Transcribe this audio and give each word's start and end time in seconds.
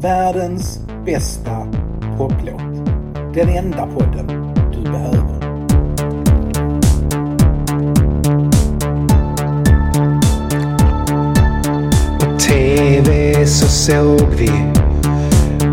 Världens 0.00 0.80
bästa 1.04 1.66
poplåt. 2.18 2.86
Den 3.34 3.48
enda 3.48 3.86
podden 3.86 4.54
du 4.72 4.82
behöver. 4.82 5.40
På 12.20 12.38
TV 12.38 13.46
så 13.46 13.66
såg 13.66 14.28
vi 14.36 14.50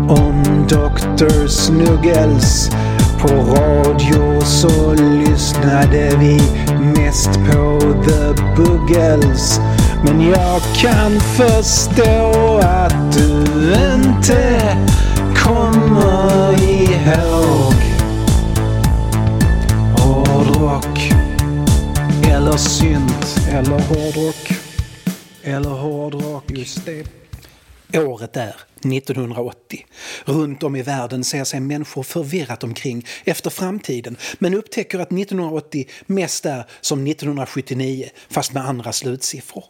om 0.08 0.66
Dr. 0.68 1.46
Snuggles. 1.46 2.70
På 3.20 3.28
radio 3.28 4.40
så 4.40 4.94
lyssnade 4.94 6.16
vi 6.20 6.40
mest 6.96 7.30
på 7.32 7.80
The 7.80 8.42
Buggles. 8.56 9.60
Men 10.04 10.20
jag 10.20 10.60
kan 10.82 11.20
förstå 11.20 12.45
du 13.16 13.74
inte 13.94 14.60
kommer 15.36 16.62
ihåg 16.62 17.74
hårdrock 19.98 20.98
eller 22.26 22.56
synt 22.56 23.38
eller 23.48 23.78
hårdrock 23.78 24.52
eller 25.42 25.70
hårdrock. 25.70 26.50
Just 26.50 26.84
det. 26.84 27.06
Året 27.98 28.36
är 28.36 28.54
1980. 28.78 29.86
Runt 30.24 30.62
om 30.62 30.76
i 30.76 30.82
världen 30.82 31.24
ser 31.24 31.44
sig 31.44 31.60
människor 31.60 32.02
förvirrat 32.02 32.64
omkring 32.64 33.06
efter 33.24 33.50
framtiden 33.50 34.16
men 34.38 34.54
upptäcker 34.54 34.98
att 34.98 35.12
1980 35.12 35.88
mest 36.06 36.46
är 36.46 36.66
som 36.80 37.06
1979 37.06 38.08
fast 38.28 38.52
med 38.52 38.68
andra 38.68 38.92
slutsiffror. 38.92 39.64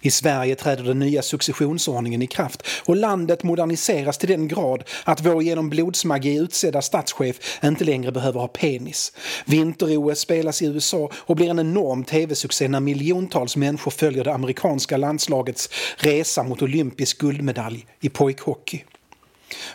I 0.00 0.10
Sverige 0.10 0.54
träder 0.54 0.84
den 0.84 0.98
nya 0.98 1.22
successionsordningen 1.22 2.22
i 2.22 2.26
kraft 2.26 2.62
och 2.84 2.96
landet 2.96 3.42
moderniseras 3.42 4.18
till 4.18 4.28
den 4.28 4.48
grad 4.48 4.84
att 5.04 5.26
vår 5.26 5.42
genom 5.42 5.70
blodsmagi 5.70 6.38
utsedda 6.38 6.82
statschef 6.82 7.60
inte 7.64 7.84
längre 7.84 8.12
behöver 8.12 8.40
ha 8.40 8.48
penis. 8.48 9.12
Vinter-OS 9.44 10.18
spelas 10.18 10.62
i 10.62 10.66
USA 10.66 11.10
och 11.14 11.36
blir 11.36 11.50
en 11.50 11.58
enorm 11.58 12.04
tv-succé 12.04 12.68
när 12.68 12.80
miljontals 12.80 13.56
människor 13.56 13.90
följer 13.90 14.24
det 14.24 14.34
amerikanska 14.34 14.96
landslagets 14.96 15.68
resa 15.96 16.42
mot 16.42 16.62
olympisk 16.62 17.18
guldmedalj 17.18 17.86
i 18.00 18.08
pojkhockey. 18.08 18.84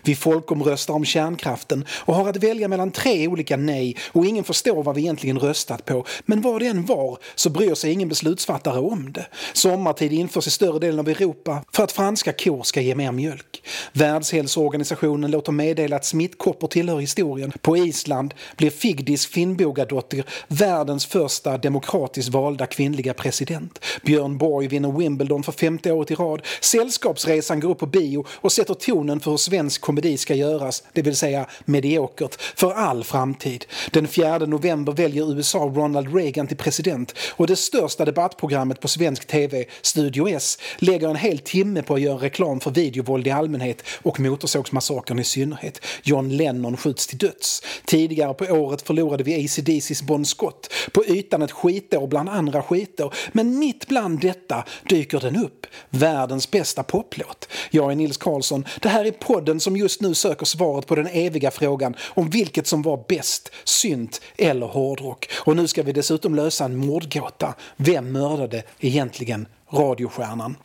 Vi 0.04 0.16
folkomröstar 0.16 0.94
om 0.94 1.06
kärnkraften 1.06 1.86
och 1.90 2.16
har 2.16 2.30
att 2.30 2.44
välja 2.44 2.68
mellan 2.68 2.92
tre 2.92 3.28
olika 3.28 3.58
nej 3.58 3.98
och 4.12 4.26
ingen 4.26 4.44
förstår 4.44 4.84
vad 4.84 4.96
vi 4.96 5.02
egentligen 5.02 5.40
röstat 5.40 5.86
på. 5.86 6.06
Men 6.26 6.42
vad 6.42 6.62
det 6.62 6.68
än 6.68 6.86
var 6.86 7.18
så 7.36 7.50
bryr 7.50 7.76
sig 7.76 7.92
ingen 7.92 8.10
beslutsfattare 8.10 8.80
om 8.80 9.12
det. 9.12 9.28
Sommartid 9.54 10.14
införs 10.14 10.48
i 10.48 10.52
större 10.52 10.80
delen 10.80 11.00
av 11.00 11.10
Europa 11.10 11.64
för 11.74 11.84
att 11.84 11.92
franska 11.92 12.34
kor 12.34 12.64
ska 12.64 12.82
ge 12.82 12.96
mer 12.96 13.12
mjölk. 13.12 13.64
Världshälsoorganisationen 13.94 15.32
låter 15.32 15.52
meddela 15.52 15.96
att 15.96 16.06
smittkoppor 16.06 16.68
tillhör 16.68 17.00
historien. 17.00 17.54
På 17.62 17.78
Island 17.78 18.34
blir 18.58 18.70
Figdis 18.70 19.28
Finnbogadottir 19.28 20.26
världens 20.48 21.06
första 21.06 21.58
demokratiskt 21.58 22.30
valda 22.30 22.66
kvinnliga 22.66 23.14
president. 23.14 23.80
Björn 24.06 24.38
Borg 24.38 24.68
vinner 24.68 24.92
Wimbledon 24.92 25.44
för 25.44 25.52
femte 25.52 25.92
året 25.92 26.12
i 26.12 26.16
rad. 26.16 26.42
Sällskapsresan 26.62 27.60
går 27.60 27.70
upp 27.70 27.80
på 27.80 27.86
bio 27.86 28.26
och 28.32 28.52
sätter 28.52 28.74
tonen 28.74 29.20
för 29.20 29.32
hur 29.32 29.38
svensk 29.38 29.61
komedi 29.70 30.18
ska 30.18 30.36
göras, 30.36 30.84
det 30.94 31.02
vill 31.02 31.16
säga 31.16 31.46
mediokert, 31.66 32.42
för 32.56 32.72
all 32.72 33.04
framtid. 33.04 33.66
Den 33.92 34.08
4 34.08 34.38
november 34.38 34.94
väljer 34.94 35.36
USA 35.36 35.60
Ronald 35.60 36.16
Reagan 36.16 36.48
till 36.48 36.58
president 36.58 37.16
och 37.30 37.48
det 37.48 37.56
största 37.56 38.06
debattprogrammet 38.06 38.80
på 38.80 38.88
svensk 38.88 39.28
TV, 39.28 39.66
Studio 39.82 40.30
S, 40.30 40.58
lägger 40.78 41.10
en 41.10 41.16
hel 41.16 41.40
timme 41.40 41.82
på 41.82 41.94
att 41.94 42.02
göra 42.02 42.18
reklam 42.18 42.60
för 42.60 42.72
videovåld 42.72 43.28
i 43.28 43.32
allmänhet 43.32 43.84
och 44.02 44.20
Motorsågsmassakern 44.20 45.20
i 45.20 45.24
synnerhet. 45.24 45.82
John 46.04 46.30
Lennon 46.30 46.78
skjuts 46.78 47.08
till 47.08 47.18
döds. 47.18 47.64
Tidigare 47.86 48.34
på 48.34 48.46
året 48.46 48.82
förlorade 48.82 49.24
vi 49.24 49.46
ACDCs 49.46 50.02
Bon 50.02 50.26
Scott. 50.26 50.74
På 50.94 51.06
ytan 51.06 51.42
ett 51.42 51.52
skitår 51.52 52.08
bland 52.08 52.30
andra 52.30 52.64
skitår. 52.64 53.14
Men 53.32 53.60
mitt 53.60 53.88
bland 53.88 54.20
detta 54.20 54.64
dyker 54.90 55.20
den 55.20 55.36
upp. 55.36 55.68
Världens 55.90 56.52
bästa 56.52 56.84
poplåt. 56.84 57.48
Jag 57.72 57.92
är 57.92 57.96
Nils 57.96 58.18
Karlsson. 58.18 58.66
Det 58.82 58.90
här 58.90 59.06
är 59.06 59.12
podden 59.12 59.51
som 59.60 59.78
just 59.78 60.02
nu 60.02 60.14
söker 60.14 60.46
svaret 60.46 60.88
på 60.88 60.96
den 60.96 61.08
eviga 61.08 61.52
frågan 61.52 61.96
om 62.10 62.30
vilket 62.30 62.68
som 62.68 62.82
var 62.82 63.06
bäst, 63.08 63.52
synt 63.64 64.22
eller 64.38 64.68
hårdrock. 64.68 65.30
Och 65.38 65.56
nu 65.56 65.68
ska 65.68 65.84
vi 65.84 65.92
dessutom 65.92 66.36
lösa 66.36 66.66
en 66.66 66.78
mordgåta. 66.78 67.56
Vem 67.78 68.12
mördade 68.12 68.64
egentligen 68.80 69.48
radiostjärnan? 69.72 70.56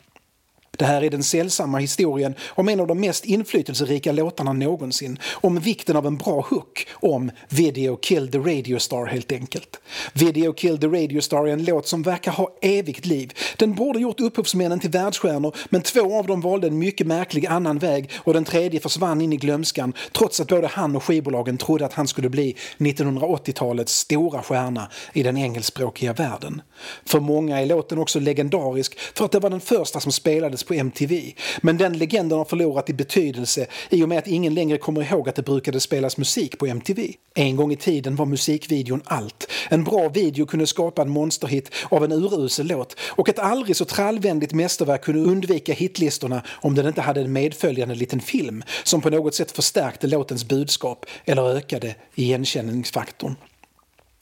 Det 0.77 0.85
här 0.85 1.03
är 1.03 1.09
den 1.09 1.23
sällsamma 1.23 1.77
historien 1.77 2.35
om 2.49 2.69
en 2.69 2.79
av 2.79 2.87
de 2.87 2.99
mest 2.99 3.25
inflytelserika 3.25 4.11
låtarna 4.11 4.53
någonsin. 4.53 5.19
Om 5.33 5.59
vikten 5.59 5.95
av 5.95 6.05
en 6.07 6.17
bra 6.17 6.45
hook, 6.49 6.87
om 6.93 7.31
Video 7.49 7.95
Kill 7.95 8.31
the 8.31 8.37
Radio 8.37 8.79
Star 8.79 9.05
helt 9.05 9.31
enkelt. 9.31 9.79
Video 10.13 10.53
Kill 10.53 10.77
the 10.77 10.87
Radio 10.87 11.21
Star 11.21 11.47
är 11.47 11.53
en 11.53 11.65
låt 11.65 11.87
som 11.87 12.03
verkar 12.03 12.31
ha 12.31 12.57
evigt 12.61 13.05
liv. 13.05 13.33
Den 13.57 13.73
borde 13.73 13.99
gjort 13.99 14.19
upphovsmännen 14.19 14.79
till 14.79 14.89
världsstjärnor 14.89 15.55
men 15.69 15.81
två 15.81 16.19
av 16.19 16.27
dem 16.27 16.41
valde 16.41 16.67
en 16.67 16.79
mycket 16.79 17.07
märklig 17.07 17.45
annan 17.45 17.79
väg 17.79 18.09
och 18.17 18.33
den 18.33 18.45
tredje 18.45 18.79
försvann 18.79 19.21
in 19.21 19.33
i 19.33 19.37
glömskan 19.37 19.93
trots 20.11 20.39
att 20.39 20.47
både 20.47 20.67
han 20.67 20.95
och 20.95 21.03
skivbolagen 21.03 21.57
trodde 21.57 21.85
att 21.85 21.93
han 21.93 22.07
skulle 22.07 22.29
bli 22.29 22.55
1980-talets 22.77 23.93
stora 23.93 24.43
stjärna 24.43 24.91
i 25.13 25.23
den 25.23 25.37
engelskspråkiga 25.37 26.13
världen. 26.13 26.61
För 27.05 27.19
många 27.19 27.61
är 27.61 27.65
låten 27.65 27.97
också 27.97 28.19
legendarisk 28.19 28.99
för 28.99 29.25
att 29.25 29.31
det 29.31 29.39
var 29.39 29.49
den 29.49 29.59
första 29.59 29.99
som 29.99 30.11
spelades 30.11 30.63
på 30.67 30.73
MTV. 30.73 31.33
Men 31.61 31.77
den 31.77 31.97
legenden 31.97 32.37
har 32.37 32.45
förlorat 32.45 32.89
i 32.89 32.93
betydelse 32.93 33.67
i 33.89 34.03
och 34.03 34.09
med 34.09 34.17
att 34.17 34.27
ingen 34.27 34.53
längre 34.53 34.77
kommer 34.77 35.01
ihåg 35.01 35.29
att 35.29 35.35
det 35.35 35.43
brukade 35.43 35.79
spelas 35.79 36.17
musik 36.17 36.57
på 36.57 36.65
MTV. 36.65 37.13
En 37.35 37.55
gång 37.55 37.71
i 37.71 37.75
tiden 37.75 38.15
var 38.15 38.25
musikvideon 38.25 39.01
allt. 39.05 39.51
En 39.69 39.83
bra 39.83 40.09
video 40.09 40.45
kunde 40.45 40.67
skapa 40.67 41.01
en 41.01 41.09
monsterhit 41.09 41.71
av 41.89 42.03
en 42.03 42.11
urusel 42.11 42.67
låt 42.67 42.95
och 42.99 43.29
ett 43.29 43.39
aldrig 43.39 43.75
så 43.75 43.85
trallvänligt 43.85 44.53
mästerverk 44.53 45.03
kunde 45.03 45.31
undvika 45.31 45.73
hitlistorna 45.73 46.41
om 46.49 46.75
den 46.75 46.87
inte 46.87 47.01
hade 47.01 47.21
en 47.21 47.33
medföljande 47.33 47.95
liten 47.95 48.19
film 48.19 48.63
som 48.83 49.01
på 49.01 49.09
något 49.09 49.35
sätt 49.35 49.51
förstärkte 49.51 50.07
låtens 50.07 50.47
budskap 50.47 51.05
eller 51.25 51.55
ökade 51.57 51.95
igenkänningsfaktorn. 52.15 53.35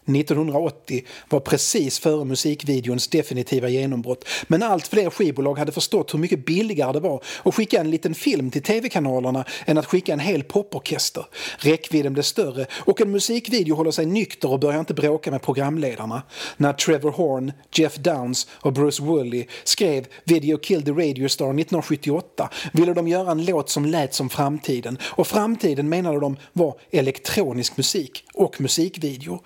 1980 0.06 1.04
var 1.30 1.40
precis 1.40 2.00
före 2.00 2.26
musikvideons 2.26 3.08
definitiva 3.08 3.70
genombrott 3.70 4.28
men 4.48 4.64
allt 4.64 4.88
fler 4.88 5.10
skivbolag 5.10 5.60
hade 5.60 5.72
förstått 5.72 6.14
hur 6.14 6.20
mycket 6.20 6.46
billigare 6.46 6.94
det 6.94 7.00
var 7.00 7.24
att 7.44 7.56
skicka 7.56 7.80
en 7.80 7.92
liten 7.92 8.16
film 8.16 8.52
till 8.52 8.62
tv-kanalerna 8.62 9.46
än 9.66 9.78
att 9.78 9.86
skicka 9.86 10.14
en 10.14 10.20
hel 10.20 10.44
poporkester. 10.44 11.26
Räckvidden 11.58 12.14
blev 12.14 12.24
större 12.24 12.66
och 12.74 13.02
en 13.02 13.12
musikvideo 13.12 13.76
håller 13.76 13.92
sig 13.92 14.06
nykter 14.06 14.52
och 14.52 14.60
börjar 14.60 14.80
inte 14.80 14.94
bråka 14.94 15.32
med 15.32 15.42
programledarna. 15.42 16.22
När 16.58 16.74
Trevor 16.74 17.12
Horn, 17.12 17.52
Jeff 17.72 17.96
Downs 17.96 18.48
och 18.52 18.74
Bruce 18.74 19.04
Woolley 19.04 19.46
skrev 19.64 20.06
Video 20.24 20.58
Kill 20.58 20.84
the 20.84 20.92
Radio 20.92 21.28
Star 21.28 21.46
1978 21.46 22.50
ville 22.74 22.94
de 22.94 23.08
göra 23.08 23.32
en 23.32 23.46
låt 23.46 23.70
som 23.70 23.86
lät 23.86 24.14
som 24.14 24.30
framtiden 24.30 24.98
och 25.04 25.28
framtiden 25.28 25.90
menade 25.90 26.20
de 26.20 26.38
var 26.54 26.76
elektronisk 26.92 27.78
musik 27.78 28.24
och 28.34 28.62
musikvideo. 28.62 29.40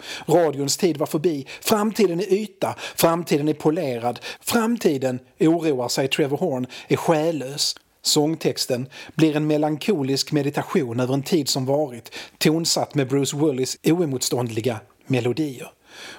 Radions 0.50 0.78
tid 0.78 0.98
var 0.98 1.08
förbi. 1.08 1.48
Framtiden 1.62 2.20
är 2.20 2.34
yta, 2.34 2.76
framtiden 2.96 3.48
är 3.48 3.54
polerad. 3.54 4.20
Framtiden, 4.42 5.20
oroar 5.40 5.88
sig 5.88 6.08
Trevor 6.08 6.38
Horn, 6.38 6.68
är 6.88 6.96
själlös. 6.96 7.76
Sångtexten 8.02 8.90
blir 9.16 9.36
en 9.36 9.48
melankolisk 9.48 10.32
meditation 10.32 11.00
över 11.00 11.14
en 11.14 11.24
tid 11.24 11.50
som 11.50 11.66
varit, 11.66 12.16
tonsatt 12.38 12.96
med 12.96 13.08
Bruce 13.08 13.38
Wooleys 13.38 13.78
oemotståndliga 13.84 14.80
melodier. 15.08 15.72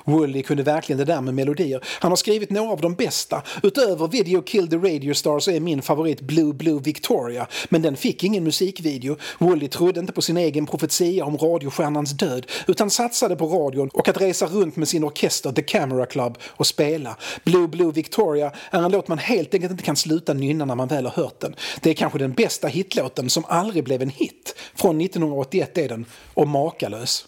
Woolley 0.05 0.43
kunde 0.43 0.63
verkligen 0.63 0.99
det 0.99 1.05
där 1.05 1.21
med 1.21 1.35
melodier. 1.35 1.85
Han 1.85 2.13
har 2.13 2.17
skrivit 2.17 2.51
några 2.51 2.73
av 2.73 2.81
de 2.81 2.95
bästa. 2.95 3.43
Utöver 3.63 4.09
Video 4.09 4.43
Kill 4.43 4.69
the 4.71 4.77
Radio 4.77 5.15
Star 5.15 5.39
så 5.39 5.51
är 5.51 5.61
min 5.61 5.83
favorit 5.83 6.21
Blue 6.21 6.53
Blue 6.53 6.81
Victoria. 6.81 7.47
Men 7.69 7.83
den 7.83 7.97
fick 7.97 8.25
ingen 8.25 8.45
musikvideo. 8.45 9.17
Woolley 9.39 9.69
trodde 9.69 10.01
inte 10.01 10.13
på 10.13 10.23
sin 10.23 10.37
egen 10.37 10.67
profetia 10.67 11.25
om 11.25 11.37
radiostjärnans 11.37 12.11
död 12.11 12.47
utan 12.67 12.91
satsade 12.91 13.37
på 13.37 13.47
radion 13.47 13.89
och 13.93 14.09
att 14.09 14.21
resa 14.21 14.47
runt 14.47 14.77
med 14.77 14.89
sin 14.89 15.05
orkester 15.05 15.53
The 15.53 15.63
Camera 15.63 16.07
Club 16.07 16.39
och 16.43 16.67
spela. 16.67 17.17
Blue 17.45 17.69
Blue 17.69 17.93
Victoria 17.93 18.53
är 18.71 18.83
en 18.83 18.91
låt 18.91 19.09
man 19.09 19.19
helt 19.19 19.55
enkelt 19.55 19.71
inte 19.71 19.85
kan 19.85 19.97
sluta 19.97 20.35
nynna 20.35 20.65
när 20.65 20.75
man 20.75 20.89
väl 20.89 21.07
har 21.07 21.23
hört 21.23 21.41
den. 21.41 21.55
Det 21.81 21.91
är 21.91 21.95
kanske 21.95 22.19
den 22.19 22.33
bästa 22.33 22.69
hitlåten 22.69 23.31
som 23.31 23.45
aldrig 23.49 23.85
blev 23.85 24.03
en 24.03 24.11
hit. 24.11 24.55
Från 24.75 25.01
1981 25.01 25.79
är 25.79 25.89
den, 25.89 26.07
och 26.35 26.49
makalös. 26.49 27.27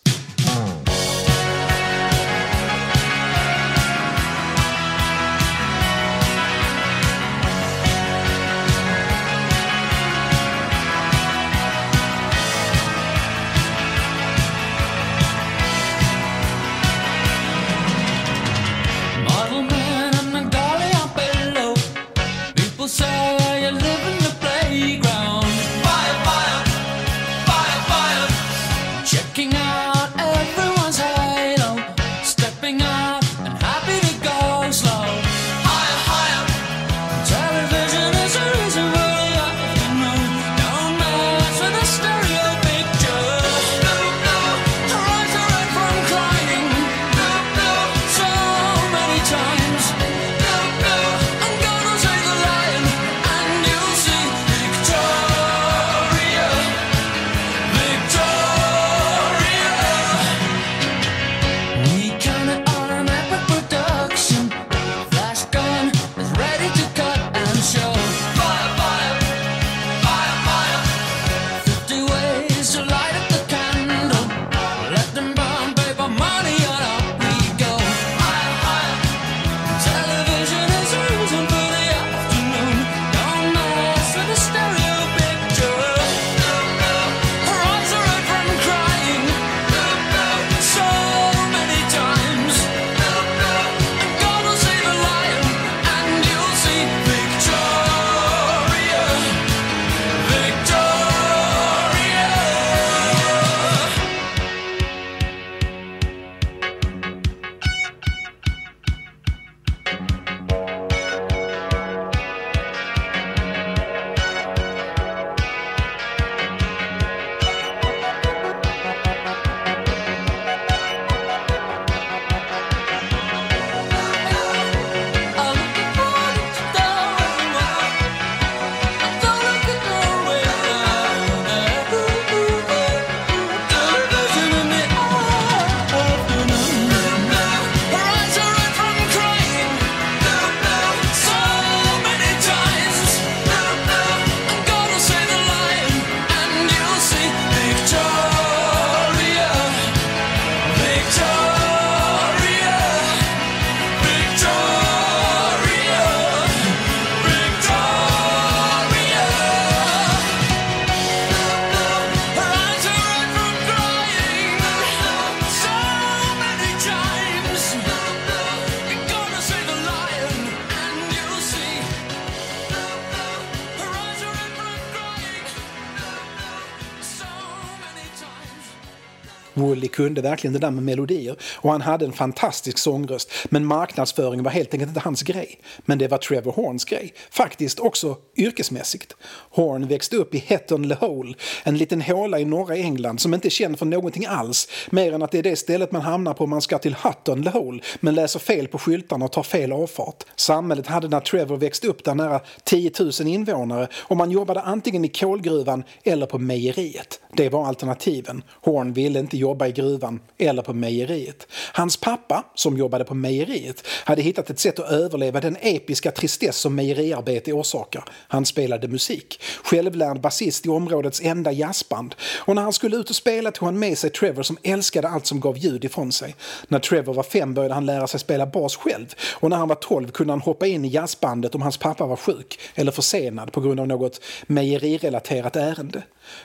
Kunde 179.93 180.23
verkligen 180.23 180.53
det 180.53 180.59
där 180.59 180.71
med 180.71 180.83
melodier 180.83 181.37
och 181.55 181.73
han 181.73 181.81
hade 181.81 182.05
en 182.05 182.13
fantastisk 182.13 182.79
sångröst 182.79 183.33
men 183.45 183.67
marknadsföringen 183.67 184.45
var 184.45 184.51
helt 184.51 184.75
enkelt 184.75 184.89
inte 184.89 185.01
hans 185.01 185.23
grej. 185.23 185.61
Men 185.85 185.99
det 185.99 186.09
var 186.09 186.19
Trevor 186.19 186.53
Horns 186.53 186.85
grej, 186.85 187.15
faktiskt 187.31 187.81
också 187.81 188.17
yrkesmässigt. 188.37 189.17
Horn 189.51 189.89
växte 189.89 190.17
upp 190.17 190.35
i 190.35 190.39
Hetton 190.39 190.89
Le 190.89 190.95
Hole, 190.95 191.35
en 191.63 191.79
liten 191.79 192.03
håla 192.03 192.41
i 192.41 192.45
norra 192.45 192.77
England 192.77 193.21
som 193.21 193.35
inte 193.35 193.49
är 193.49 193.51
känd 193.51 193.79
för 193.79 193.87
någonting 193.87 194.27
alls 194.27 194.69
mer 194.91 195.13
än 195.13 195.23
att 195.23 195.31
det 195.31 195.39
är 195.39 195.43
det 195.43 195.57
stället 195.57 195.93
man 195.93 196.03
hamnar 196.03 196.35
på 196.35 196.45
om 196.45 196.51
man 196.51 196.63
ska 196.63 196.79
till 196.79 196.95
Hutton 196.95 197.43
Le 197.43 197.51
Hole 197.51 197.83
men 198.01 198.15
läser 198.15 198.39
fel 198.39 198.69
på 198.69 198.79
skyltarna 198.79 199.25
och 199.25 199.33
tar 199.33 199.43
fel 199.43 199.73
avfart. 199.73 200.25
Samhället 200.37 200.87
hade 200.87 201.09
när 201.09 201.21
Trevor 201.21 201.57
växte 201.57 201.89
upp 201.89 202.05
där 202.05 202.15
nära 202.15 202.41
10 202.65 202.91
000 203.01 203.11
invånare 203.27 203.89
och 203.95 204.17
man 204.17 204.31
jobbade 204.31 204.61
antingen 204.61 205.05
i 205.05 205.09
kolgruvan 205.09 205.85
eller 206.05 206.27
på 206.27 206.39
mejeriet. 206.39 207.21
Det 207.37 207.49
var 207.49 207.67
alternativen. 207.67 208.43
Horn 208.63 208.93
ville 208.93 209.19
inte 209.19 209.37
jobba 209.37 209.67
i 209.67 209.73
gruvan 209.73 210.21
eller 210.39 210.63
på 210.63 210.73
mejeriet. 210.73 211.47
Hans 211.73 211.97
pappa, 211.97 212.45
som 212.55 212.77
jobbade 212.77 213.05
på 213.05 213.15
mejeriet, 213.15 213.87
hade 214.05 214.23
hittat 214.23 214.51
ett 214.51 214.59
sätt 214.59 214.79
att 214.79 214.91
överleva 214.91 215.41
den 215.41 215.57
episka 215.61 216.11
tristess 216.11 216.57
som 216.57 216.75
mejeriarbete 216.75 217.53
orsakar. 217.53 218.05
Han 218.29 218.47
spelade 218.47 218.89
musik. 218.89 219.41
Självlärd 219.65 220.21
basist 220.21 220.67
i 220.67 220.69
områdets 220.69 221.21
enda 221.21 221.53
jazzband. 221.53 222.15
Och 222.39 222.55
när 222.55 222.63
han 222.63 222.73
skulle 222.73 222.97
ut 222.97 223.11
och 223.11 223.17
spela 223.17 223.51
tog 223.51 223.67
han 223.67 223.79
med 223.79 223.99
sig 223.99 224.11
Trevor 224.11 224.43
som 224.43 224.59
älskade 224.63 225.09
allt 225.09 225.27
som 225.27 225.41
gav 225.41 225.59
ljud 225.59 225.85
ifrån 225.85 226.13
sig. 226.13 226.37
När 226.69 226.79
Trevor 226.79 227.15
var 227.15 227.23
fem 227.23 227.55
började 227.55 227.75
han 227.75 227.87
lära 227.87 228.07
sig 228.07 228.21
spela 228.21 228.47
bas 228.47 228.77
själv 228.77 229.15
och 229.33 229.51
när 229.51 229.57
han 229.57 229.69
var 229.69 229.77
tolv 229.77 230.11
kunde 230.11 230.33
han 230.33 230.41
hoppa 230.41 230.67
in 230.67 230.85
i 230.85 230.89
jazzbandet 230.89 231.55
om 231.55 231.63
hans 231.63 231.77
pappa 231.77 232.07
var 232.07 232.17
sjuk 232.17 232.59
eller 232.75 232.93
försenad 232.93 233.53
på 233.53 233.61
grund 233.61 233.81
av 233.81 233.87
något 233.87 234.21
mejerirelaterat 234.47 235.57
ärende. 235.57 236.03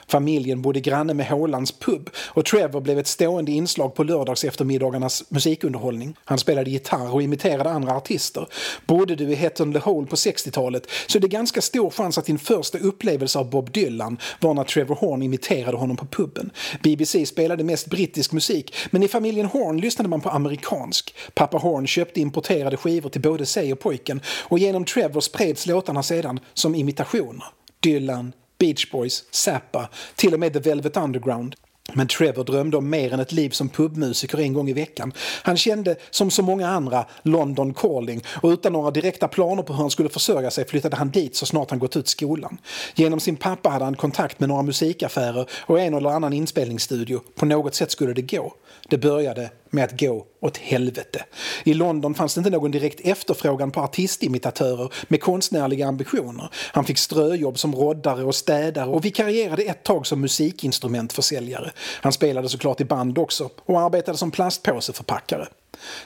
Familjen 0.08 0.62
bodde 0.62 0.80
granne 0.80 1.14
med 1.14 1.26
Hålands 1.26 1.72
pub 1.72 2.10
och 2.16 2.44
Trevor 2.44 2.80
blev 2.80 2.98
ett 2.98 3.06
stående 3.06 3.52
inslag 3.52 3.94
på 3.94 4.04
lördags 4.04 4.44
eftermiddagarnas 4.44 5.24
musikunderhållning. 5.28 6.16
Han 6.24 6.38
spelade 6.38 6.70
gitarr 6.70 7.14
och 7.14 7.22
imiterade 7.22 7.70
andra 7.70 7.96
artister. 7.96 8.46
Bodde 8.86 9.14
du 9.14 9.30
i 9.30 9.34
Hetton 9.34 9.72
Le 9.72 9.78
Hole 9.78 10.06
på 10.06 10.16
60-talet 10.16 10.86
så 11.06 11.18
är 11.18 11.20
det 11.20 11.28
ganska 11.28 11.60
stor 11.60 11.90
chans 11.90 12.18
att 12.18 12.24
din 12.24 12.38
första 12.38 12.78
upplevelse 12.78 13.38
av 13.38 13.50
Bob 13.50 13.72
Dylan 13.72 14.18
var 14.40 14.54
när 14.54 14.64
Trevor 14.64 14.94
Horn 14.94 15.22
imiterade 15.22 15.76
honom 15.76 15.96
på 15.96 16.06
puben. 16.06 16.50
BBC 16.82 17.26
spelade 17.26 17.64
mest 17.64 17.86
brittisk 17.86 18.32
musik 18.32 18.74
men 18.90 19.02
i 19.02 19.08
familjen 19.08 19.46
Horn 19.46 19.80
lyssnade 19.80 20.08
man 20.08 20.20
på 20.20 20.30
amerikansk. 20.30 21.14
Pappa 21.34 21.58
Horn 21.58 21.86
köpte 21.86 22.20
importerade 22.20 22.76
skivor 22.76 23.10
till 23.10 23.20
både 23.20 23.46
sig 23.46 23.72
och 23.72 23.80
pojken 23.80 24.20
och 24.40 24.58
genom 24.58 24.84
Trevor 24.84 25.20
spreds 25.20 25.66
låtarna 25.66 26.02
sedan 26.02 26.40
som 26.54 26.74
imitationer. 26.74 27.44
Dylan, 27.80 28.32
Beach 28.58 28.90
Boys, 28.90 29.24
Zappa, 29.30 29.88
till 30.16 30.34
och 30.34 30.40
med 30.40 30.52
The 30.52 30.58
Velvet 30.58 30.96
Underground. 30.96 31.54
Men 31.92 32.06
Trevor 32.06 32.44
drömde 32.44 32.76
om 32.76 32.90
mer 32.90 33.12
än 33.12 33.20
ett 33.20 33.32
liv 33.32 33.50
som 33.50 33.68
pubmusiker 33.68 34.40
en 34.40 34.52
gång 34.52 34.68
i 34.68 34.72
veckan. 34.72 35.12
Han 35.42 35.56
kände, 35.56 35.96
som 36.10 36.30
så 36.30 36.42
många 36.42 36.68
andra, 36.68 37.06
London 37.22 37.74
calling 37.74 38.22
och 38.42 38.48
utan 38.48 38.72
några 38.72 38.90
direkta 38.90 39.28
planer 39.28 39.62
på 39.62 39.72
hur 39.72 39.80
han 39.80 39.90
skulle 39.90 40.08
försörja 40.08 40.50
sig 40.50 40.64
flyttade 40.68 40.96
han 40.96 41.10
dit 41.10 41.36
så 41.36 41.46
snart 41.46 41.70
han 41.70 41.78
gått 41.78 41.96
ut 41.96 42.08
skolan. 42.08 42.58
Genom 42.94 43.20
sin 43.20 43.36
pappa 43.36 43.68
hade 43.68 43.84
han 43.84 43.96
kontakt 43.96 44.40
med 44.40 44.48
några 44.48 44.62
musikaffärer 44.62 45.48
och 45.66 45.80
en 45.80 45.94
eller 45.94 46.10
annan 46.10 46.32
inspelningsstudio. 46.32 47.20
På 47.34 47.46
något 47.46 47.74
sätt 47.74 47.90
skulle 47.90 48.12
det 48.12 48.22
gå. 48.22 48.54
Det 48.88 48.98
började 48.98 49.50
med 49.70 49.84
att 49.84 50.00
gå 50.00 50.26
åt 50.40 50.56
helvete. 50.56 51.24
I 51.64 51.74
London 51.74 52.14
fanns 52.14 52.34
det 52.34 52.38
inte 52.38 52.50
någon 52.50 52.70
direkt 52.70 53.00
efterfrågan 53.00 53.70
på 53.70 53.80
artistimitatörer 53.80 54.92
med 55.08 55.20
konstnärliga 55.20 55.86
ambitioner. 55.86 56.50
Han 56.72 56.84
fick 56.84 56.98
ströjobb 56.98 57.58
som 57.58 57.74
roddare 57.74 58.24
och 58.24 58.34
städare 58.34 58.90
och 58.90 59.04
vikarierade 59.04 59.62
ett 59.62 59.82
tag 59.82 60.06
som 60.06 60.20
musikinstrumentförsäljare. 60.20 61.70
Han 62.00 62.12
spelade 62.12 62.48
såklart 62.48 62.80
i 62.80 62.84
band 62.84 63.18
också 63.18 63.50
och 63.64 63.80
arbetade 63.80 64.18
som 64.18 64.30
plastpåseförpackare. 64.30 65.48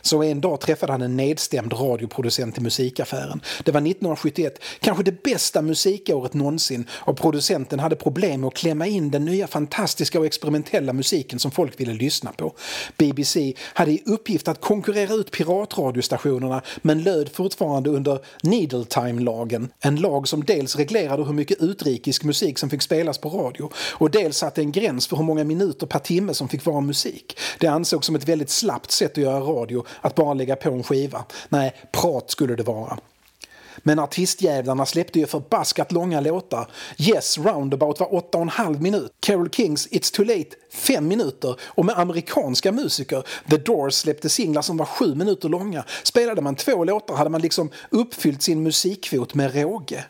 Så 0.01 0.23
en 0.23 0.41
dag 0.41 0.61
träffade 0.61 0.93
han 0.93 1.03
en 1.03 1.17
nedstämd 1.17 1.73
radioproducent 1.73 2.59
i 2.59 2.61
musikaffären. 2.61 3.41
Det 3.65 3.73
var 3.73 3.81
1971, 3.81 4.63
kanske 4.81 5.05
det 5.05 5.23
bästa 5.23 5.63
musikåret 5.63 6.35
någonsin 6.35 6.87
och 6.93 7.17
producenten 7.17 7.81
hade 7.81 7.97
problem 7.97 8.41
med 8.41 8.49
att 8.49 8.55
klämma 8.55 8.87
in 8.87 9.11
den 9.11 9.25
nya 9.25 9.47
fantastiska 9.47 10.19
och 10.19 10.27
experimentella 10.27 10.93
musiken 10.93 11.39
som 11.39 11.51
folk 11.51 11.81
ville 11.81 11.93
lyssna 11.93 12.33
på. 12.33 12.53
BBC 12.99 13.55
hade 13.59 13.91
i 13.91 14.03
uppgift 14.07 14.49
att 14.49 14.61
konkurrera 14.61 15.15
ut 15.15 15.31
piratradiostationerna 15.31 16.63
men 16.83 17.03
löd 17.03 17.29
fortfarande 17.33 17.91
under 17.91 18.19
Needle 18.43 18.85
Time-lagen. 18.85 19.69
En 19.81 19.97
lag 19.97 20.29
som 20.29 20.45
dels 20.45 20.77
reglerade 20.77 21.25
hur 21.25 21.33
mycket 21.33 21.63
utrikisk 21.63 22.25
musik 22.25 22.59
som 22.59 22.71
fick 22.71 22.83
spelas 22.83 23.19
på 23.19 23.29
radio 23.29 23.71
och 23.77 24.11
dels 24.11 24.37
satte 24.37 24.61
en 24.61 24.73
gräns 24.73 25.07
för 25.07 25.17
hur 25.17 25.25
många 25.25 25.45
minuter 25.45 25.87
per 25.87 25.99
timme 25.99 26.35
som 26.35 26.49
fick 26.49 26.65
vara 26.65 26.81
musik. 26.81 27.39
Det 27.59 27.67
ansågs 27.67 28.07
som 28.07 28.17
ett 28.17 28.29
väldigt 28.29 28.51
slappt 28.51 28.91
sätt 28.91 29.13
att 29.13 29.17
göra 29.17 29.41
radio 29.41 29.62
att 30.01 30.15
bara 30.15 30.35
lägga 30.35 30.57
på 30.57 30.71
en 30.71 30.83
skiva. 30.83 31.25
Nej, 31.49 31.75
prat 31.93 32.31
skulle 32.31 32.57
det 32.57 32.63
vara. 32.63 32.99
Men 33.79 33.99
artistjävlarna 33.99 34.87
släppte 34.87 35.19
ju 35.19 35.27
förbaskat 35.27 35.93
långa 35.93 36.21
låtar. 36.21 36.71
Yes, 36.99 37.39
Roundabout 37.39 38.01
var 38.01 38.07
8,5 38.07 38.81
minut. 38.81 39.13
Carol 39.21 39.51
Kings 39.51 39.89
It's 39.89 40.15
Too 40.15 40.25
Late 40.25 40.57
5 40.73 41.09
minuter. 41.09 41.57
Och 41.63 41.85
med 41.85 41.99
amerikanska 41.99 42.73
musiker, 42.73 43.23
The 43.51 43.57
Doors 43.57 43.95
släppte 43.95 44.29
singlar 44.29 44.63
som 44.63 44.77
var 44.77 44.87
7 44.87 45.15
minuter 45.15 45.49
långa. 45.49 45.85
Spelade 46.03 46.43
man 46.43 46.57
två 46.57 46.85
låtar 46.85 47.15
hade 47.15 47.31
man 47.31 47.41
liksom 47.41 47.71
uppfyllt 47.91 48.43
sin 48.43 48.63
musikkvot 48.63 49.35
med 49.35 49.55
råge. 49.55 50.05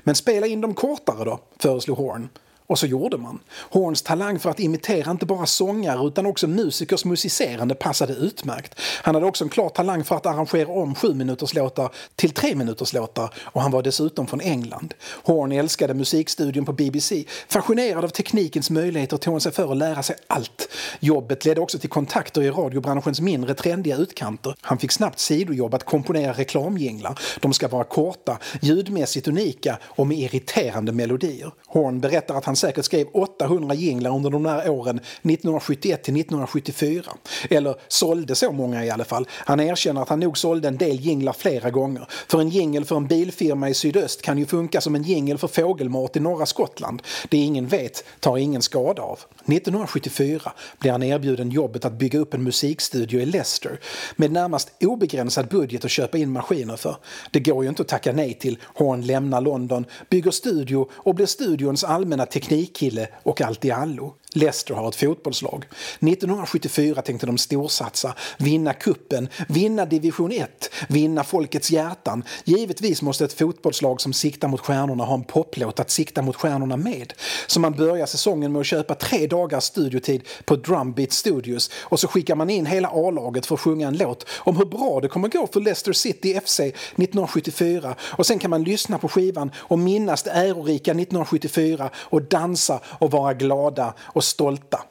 Men 0.00 0.14
spela 0.14 0.46
in 0.46 0.60
dem 0.60 0.74
kortare 0.74 1.24
då, 1.24 1.40
föreslog 1.58 1.98
Horn. 1.98 2.28
Och 2.70 2.78
så 2.78 2.86
gjorde 2.86 3.16
man. 3.16 3.38
Horns 3.70 4.02
talang 4.02 4.38
för 4.38 4.50
att 4.50 4.60
imitera 4.60 5.10
inte 5.10 5.26
bara 5.26 5.46
sångare 5.46 6.06
utan 6.06 6.26
också 6.26 6.46
musikers 6.46 7.04
musicerande 7.04 7.74
passade 7.74 8.12
utmärkt. 8.12 8.74
Han 9.02 9.14
hade 9.14 9.26
också 9.26 9.44
en 9.44 9.50
klar 9.50 9.68
talang 9.68 10.04
för 10.04 10.16
att 10.16 10.26
arrangera 10.26 10.68
om 10.68 10.94
sju 10.94 11.14
minuters 11.14 11.54
låtar 11.54 11.90
till 12.16 12.30
tre 12.30 12.54
minuters 12.54 12.92
låtar 12.92 13.34
och 13.38 13.62
han 13.62 13.70
var 13.70 13.82
dessutom 13.82 14.26
från 14.26 14.40
England. 14.40 14.94
Horn 15.22 15.52
älskade 15.52 15.94
musikstudion 15.94 16.64
på 16.64 16.72
BBC. 16.72 17.24
Fascinerad 17.48 18.04
av 18.04 18.08
teknikens 18.08 18.70
möjligheter 18.70 19.16
tog 19.16 19.34
han 19.34 19.40
sig 19.40 19.52
för 19.52 19.72
att 19.72 19.76
lära 19.76 20.02
sig 20.02 20.16
allt. 20.26 20.68
Jobbet 21.00 21.44
ledde 21.44 21.60
också 21.60 21.78
till 21.78 21.90
kontakter 21.90 22.42
i 22.42 22.50
radiobranschens 22.50 23.20
mindre 23.20 23.54
trendiga 23.54 23.96
utkanter. 23.96 24.54
Han 24.60 24.78
fick 24.78 24.92
snabbt 24.92 25.18
sidojobb 25.18 25.74
att 25.74 25.84
komponera 25.84 26.32
reklamjinglar. 26.32 27.18
De 27.40 27.52
ska 27.52 27.68
vara 27.68 27.84
korta, 27.84 28.38
ljudmässigt 28.60 29.28
unika 29.28 29.78
och 29.82 30.06
med 30.06 30.18
irriterande 30.18 30.92
melodier. 30.92 31.52
Horn 31.66 32.00
berättar 32.00 32.34
att 32.34 32.44
han 32.44 32.56
säkert 32.60 32.84
skrev 32.84 33.06
800 33.12 33.74
jinglar 33.74 34.10
under 34.16 34.30
de 34.30 34.46
här 34.46 34.70
åren 34.70 34.96
1971 34.96 36.02
till 36.02 36.16
1974. 36.16 37.12
Eller 37.50 37.74
sålde 37.88 38.34
så 38.34 38.52
många 38.52 38.84
i 38.84 38.90
alla 38.90 39.04
fall. 39.04 39.26
Han 39.30 39.60
erkänner 39.60 40.02
att 40.02 40.08
han 40.08 40.20
nog 40.20 40.38
sålde 40.38 40.68
en 40.68 40.76
del 40.76 41.00
jinglar 41.00 41.32
flera 41.32 41.70
gånger. 41.70 42.06
För 42.28 42.40
en 42.40 42.48
jingel 42.48 42.84
för 42.84 42.96
en 42.96 43.06
bilfirma 43.06 43.68
i 43.68 43.74
sydöst 43.74 44.22
kan 44.22 44.38
ju 44.38 44.46
funka 44.46 44.80
som 44.80 44.94
en 44.94 45.02
jingel 45.02 45.38
för 45.38 45.48
fågelmat 45.48 46.16
i 46.16 46.20
norra 46.20 46.46
Skottland. 46.46 47.02
Det 47.28 47.36
ingen 47.36 47.66
vet 47.66 48.04
tar 48.20 48.36
ingen 48.36 48.62
skada 48.62 49.02
av. 49.02 49.18
1974 49.46 50.52
blir 50.78 50.92
han 50.92 51.02
erbjuden 51.02 51.50
jobbet 51.50 51.84
att 51.84 51.92
bygga 51.92 52.18
upp 52.18 52.34
en 52.34 52.42
musikstudio 52.42 53.20
i 53.20 53.26
Leicester 53.26 53.80
med 54.16 54.32
närmast 54.32 54.70
obegränsad 54.80 55.48
budget 55.48 55.84
att 55.84 55.90
köpa 55.90 56.18
in 56.18 56.30
maskiner 56.30 56.76
för. 56.76 56.96
Det 57.30 57.40
går 57.40 57.64
ju 57.64 57.68
inte 57.68 57.82
att 57.82 57.88
tacka 57.88 58.12
nej 58.12 58.34
till. 58.34 58.58
Horn 58.74 59.00
lämnar 59.00 59.40
London, 59.40 59.84
bygger 60.10 60.30
studio 60.30 60.88
och 60.92 61.14
blir 61.14 61.26
studions 61.26 61.84
allmänna 61.84 62.26
teknikkille 62.50 63.08
och 63.22 63.40
allt 63.40 63.64
i 63.64 63.70
allo. 63.70 64.14
Leicester 64.32 64.74
har 64.74 64.88
ett 64.88 64.96
fotbollslag. 64.96 65.64
1974 66.00 67.02
tänkte 67.02 67.26
de 67.26 67.38
storsatsa, 67.38 68.14
vinna 68.38 68.72
kuppen, 68.72 69.28
vinna 69.48 69.84
division 69.84 70.32
1, 70.32 70.70
vinna 70.88 71.24
folkets 71.24 71.70
hjärtan. 71.70 72.24
Givetvis 72.44 73.02
måste 73.02 73.24
ett 73.24 73.32
fotbollslag 73.32 74.00
som 74.00 74.12
siktar 74.12 74.48
mot 74.48 74.60
stjärnorna 74.60 75.04
ha 75.04 75.14
en 75.14 75.24
poplåt 75.24 75.80
att 75.80 75.90
sikta 75.90 76.22
mot 76.22 76.36
stjärnorna 76.36 76.76
med. 76.76 77.12
Så 77.46 77.60
man 77.60 77.72
börjar 77.72 78.06
säsongen 78.06 78.52
med 78.52 78.60
att 78.60 78.66
köpa 78.66 78.94
tre 78.94 79.26
dagars 79.26 79.64
studiotid 79.64 80.22
på 80.44 80.56
Drumbeat 80.56 81.12
Studios 81.12 81.70
och 81.74 82.00
så 82.00 82.08
skickar 82.08 82.34
man 82.34 82.50
in 82.50 82.66
hela 82.66 82.88
A-laget 82.88 83.46
för 83.46 83.54
att 83.54 83.60
sjunga 83.60 83.88
en 83.88 83.96
låt 83.96 84.26
om 84.38 84.56
hur 84.56 84.64
bra 84.64 85.00
det 85.00 85.08
kommer 85.08 85.28
gå 85.28 85.46
för 85.46 85.60
Leicester 85.60 85.92
City 85.92 86.40
FC 86.44 86.60
1974 86.60 87.94
och 88.00 88.26
sen 88.26 88.38
kan 88.38 88.50
man 88.50 88.64
lyssna 88.64 88.98
på 88.98 89.08
skivan 89.08 89.50
och 89.56 89.78
minnas 89.78 90.22
det 90.22 90.30
ärorika 90.30 90.90
1974 90.90 91.90
och 91.96 92.22
dansa 92.22 92.80
och 92.84 93.10
vara 93.10 93.34
glada 93.34 93.94
och 94.00 94.19
och 94.20 94.24
stolta. 94.24 94.82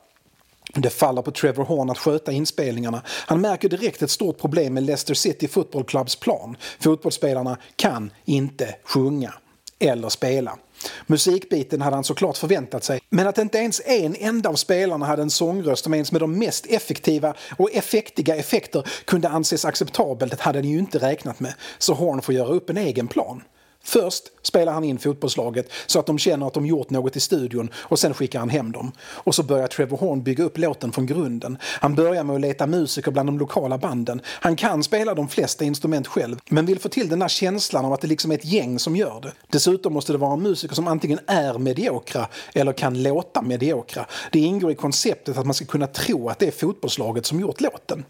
Det 0.74 0.89
faller 0.89 1.21
på 1.21 1.31
Trevor 1.31 1.63
Horn 1.63 1.89
att 1.89 1.98
sköta 1.98 2.31
inspelningarna. 2.31 3.01
Han 3.07 3.41
märker 3.41 3.69
direkt 3.69 4.01
ett 4.01 4.12
stort 4.12 4.38
problem 4.38 4.74
med 4.74 4.83
Leicester 4.83 5.13
City 5.13 5.48
Football 5.48 5.83
Clubs 5.83 6.15
plan. 6.15 6.57
Fotbollsspelarna 6.79 7.57
kan 7.75 8.12
inte 8.25 8.75
sjunga 8.83 9.33
eller 9.79 10.09
spela. 10.09 10.57
Musikbiten 11.07 11.81
hade 11.81 11.95
han 11.95 12.03
såklart 12.03 12.38
förväntat 12.38 12.83
sig, 12.83 13.00
men 13.09 13.27
att 13.27 13.38
inte 13.38 13.57
ens 13.57 13.81
en 13.86 14.15
enda 14.15 14.50
av 14.50 14.53
spelarna 14.53 15.05
hade 15.05 15.21
en 15.21 15.29
sångröst 15.29 15.83
som 15.83 15.93
ens 15.93 16.12
med 16.12 16.21
de 16.21 16.39
mest 16.39 16.65
effektiva 16.65 17.33
och 17.57 17.69
effektiga 17.74 18.36
effekter 18.36 18.88
kunde 19.05 19.29
anses 19.29 19.65
acceptabelt 19.65 20.39
hade 20.39 20.59
han 20.59 20.69
ju 20.69 20.79
inte 20.79 20.98
räknat 20.98 21.39
med. 21.39 21.53
Så 21.77 21.93
Horn 21.93 22.21
får 22.21 22.36
göra 22.36 22.48
upp 22.48 22.69
en 22.69 22.77
egen 22.77 23.07
plan. 23.07 23.43
Först 23.89 24.24
spelar 24.41 24.74
han 24.74 24.84
in 24.84 25.00
fotbollslaget 25.00 25.72
så 25.86 26.00
att 26.00 26.05
de 26.05 26.17
känner 26.17 26.48
att 26.48 26.53
de 26.53 26.65
gjort 26.65 26.89
något 26.89 27.15
i 27.15 27.19
studion 27.19 27.69
och 27.75 28.00
sen 28.00 28.13
skickar 28.13 28.39
han 28.39 28.50
hem 28.50 28.72
dem. 28.72 28.91
Och 29.01 29.36
så 29.36 29.43
börjar 29.43 29.67
Trevor 29.67 29.98
Horn 29.98 30.24
bygga 30.24 30.43
upp 30.43 30.58
låten 30.58 30.91
från 30.91 31.05
grunden. 31.05 31.58
Han 31.62 31.96
börjar 31.96 32.24
med 32.24 32.36
att 32.36 32.41
leta 32.41 32.67
musiker 32.67 33.12
bland 33.12 33.27
de 33.27 33.39
lokala 33.39 33.77
banden. 33.77 34.22
Han 34.25 34.55
kan 34.55 34.84
spela 34.84 35.13
de 35.13 35.27
flesta 35.27 35.65
instrument 35.65 36.08
själv, 36.08 36.38
men 36.50 36.65
vill 36.65 36.79
få 36.79 36.89
till 36.89 37.10
den 37.10 37.19
där 37.19 37.27
känslan 37.27 37.86
av 37.86 37.93
att 37.93 38.01
det 38.01 38.08
liksom 38.08 38.31
är 38.31 38.36
ett 38.36 38.46
gäng 38.46 38.79
som 38.79 38.96
gör 38.96 39.22
det. 39.22 39.34
Dessutom 39.48 39.93
måste 39.93 40.12
det 40.12 40.17
vara 40.17 40.36
musiker 40.36 40.75
som 40.75 40.88
antingen 40.88 41.19
är 41.27 41.58
mediokra 41.58 42.27
eller 42.53 42.74
kan 42.74 43.03
låta 43.03 43.41
mediokra. 43.41 44.05
Det 44.31 44.39
ingår 44.39 44.72
i 44.72 44.75
konceptet 44.75 45.38
att 45.38 45.46
man 45.46 45.53
ska 45.53 45.65
kunna 45.65 45.88
tro 45.88 46.29
att 46.29 46.39
det 46.39 46.48
är 46.48 46.51
fotbollslaget 46.51 47.25
som 47.25 47.39
gjort 47.39 47.62
låten. 47.62 48.05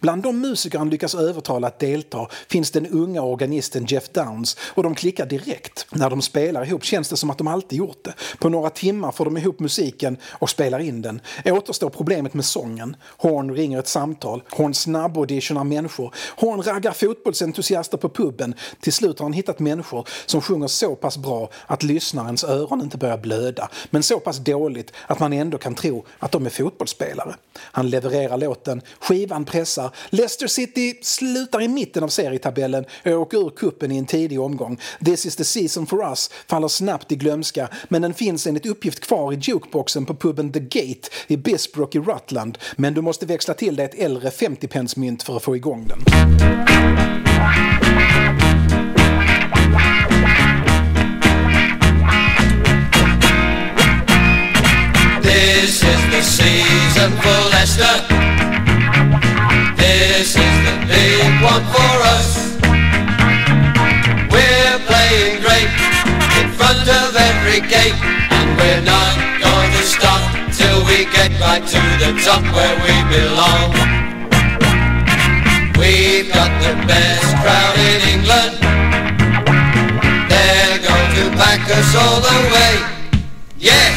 Bland 0.00 0.22
de 0.22 0.40
musiker 0.40 0.78
han 0.78 0.90
lyckas 0.90 1.14
övertala 1.14 1.66
att 1.66 1.78
delta 1.78 2.28
finns 2.48 2.70
den 2.70 2.86
unga 2.86 3.22
organisten 3.22 3.86
Jeff 3.86 4.08
Downs 4.08 4.56
och 4.60 4.82
de 4.82 4.94
klickar 4.94 5.26
direkt. 5.26 5.86
När 5.90 6.10
de 6.10 6.22
spelar 6.22 6.64
ihop 6.66 6.84
känns 6.84 7.08
det 7.08 7.16
som 7.16 7.30
att 7.30 7.38
de 7.38 7.46
alltid 7.46 7.78
gjort 7.78 8.04
det. 8.04 8.14
På 8.38 8.48
några 8.48 8.70
timmar 8.70 9.12
får 9.12 9.24
de 9.24 9.36
ihop 9.36 9.60
musiken 9.60 10.16
och 10.30 10.50
spelar 10.50 10.78
in 10.78 11.02
den. 11.02 11.20
Återstår 11.44 11.90
problemet 11.90 12.34
med 12.34 12.44
sången. 12.44 12.96
Horn 13.16 13.54
ringer 13.54 13.78
ett 13.78 13.88
samtal. 13.88 14.42
Horn 14.50 14.74
snabbauditionar 14.74 15.64
människor. 15.64 16.14
Horn 16.36 16.62
raggar 16.62 16.92
fotbollsentusiaster 16.92 17.96
på 17.98 18.08
puben. 18.08 18.54
Till 18.80 18.92
slut 18.92 19.18
har 19.18 19.24
han 19.24 19.32
hittat 19.32 19.58
människor 19.58 20.08
som 20.26 20.40
sjunger 20.40 20.66
så 20.66 20.96
pass 20.96 21.18
bra 21.18 21.50
att 21.66 21.82
lyssnarens 21.82 22.44
öron 22.44 22.80
inte 22.80 22.98
börjar 22.98 23.18
blöda. 23.18 23.68
Men 23.90 24.02
så 24.02 24.20
pass 24.20 24.38
dåligt 24.38 24.92
att 25.06 25.20
man 25.20 25.32
ändå 25.32 25.58
kan 25.58 25.74
tro 25.74 26.04
att 26.18 26.32
de 26.32 26.46
är 26.46 26.50
fotbollsspelare. 26.50 27.34
Han 27.58 27.90
levererar 27.90 28.36
låten, 28.36 28.82
skivan 29.00 29.44
pressar. 29.56 29.90
Leicester 30.10 30.46
City 30.46 30.98
slutar 31.02 31.62
i 31.62 31.68
mitten 31.68 32.04
av 32.04 32.08
serietabellen 32.08 32.84
och 33.04 33.12
åker 33.12 33.38
ur 33.38 33.50
kuppen 33.50 33.92
i 33.92 33.98
en 33.98 34.06
tidig 34.06 34.40
omgång. 34.40 34.80
This 35.04 35.26
is 35.26 35.36
the 35.36 35.44
season 35.44 35.86
for 35.86 36.10
us 36.10 36.30
faller 36.46 36.68
snabbt 36.68 37.12
i 37.12 37.16
glömska 37.16 37.68
men 37.88 38.02
den 38.02 38.14
finns 38.14 38.46
enligt 38.46 38.66
uppgift 38.66 39.00
kvar 39.00 39.32
i 39.32 39.36
jukeboxen 39.36 40.06
på 40.06 40.14
puben 40.14 40.52
The 40.52 40.60
Gate 40.60 41.08
i 41.26 41.36
Bisbrook 41.36 41.94
i 41.94 41.98
Rutland. 41.98 42.58
Men 42.76 42.94
du 42.94 43.00
måste 43.00 43.26
växla 43.26 43.54
till 43.54 43.76
dig 43.76 43.86
ett 43.86 43.94
äldre 43.94 44.30
50-pensmynt 44.30 45.22
för 45.22 45.36
att 45.36 45.42
få 45.42 45.56
igång 45.56 45.88
den. 45.88 46.04
This 55.22 55.82
is 55.82 56.02
the 56.10 56.22
season 56.22 57.10
for 57.22 57.50
Leicester. 57.50 58.35
This 60.16 60.34
is 60.34 60.56
the 60.64 60.76
big 60.88 61.42
one 61.44 61.62
for 61.76 61.96
us. 62.16 62.56
We're 64.32 64.78
playing 64.88 65.44
great 65.44 65.68
in 66.40 66.48
front 66.56 66.88
of 66.88 67.12
every 67.14 67.60
gate, 67.60 67.92
and 68.32 68.48
we're 68.56 68.80
not 68.80 69.12
going 69.44 69.70
to 69.76 69.82
stop 69.84 70.24
till 70.56 70.80
we 70.88 71.04
get 71.12 71.38
right 71.38 71.60
to 71.60 71.82
the 72.00 72.16
top 72.24 72.40
where 72.56 72.76
we 72.80 72.96
belong. 73.12 73.76
We've 75.76 76.32
got 76.32 76.48
the 76.64 76.74
best 76.88 77.28
crowd 77.44 77.76
in 77.76 78.00
England. 78.16 78.56
They're 80.32 80.80
going 80.80 81.10
to 81.20 81.24
back 81.36 81.60
us 81.68 81.94
all 81.94 82.20
the 82.24 82.40
way. 82.56 82.72
Yeah! 83.58 83.92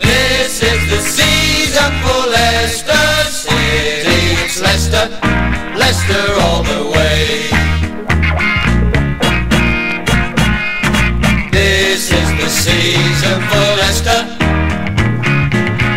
This 0.00 0.60
is 0.64 0.82
the 0.90 0.98
season 0.98 1.92
for 2.02 2.26
Leicester 2.26 3.30
City. 3.30 4.18
Leicester, 4.60 5.27
Leicester 5.88 6.32
all 6.44 6.62
the 6.64 6.82
way. 6.92 7.48
This 11.50 12.12
is 12.12 12.28
the 12.42 12.50
season 12.50 13.38
for 13.48 13.66
Leicester. 13.80 14.20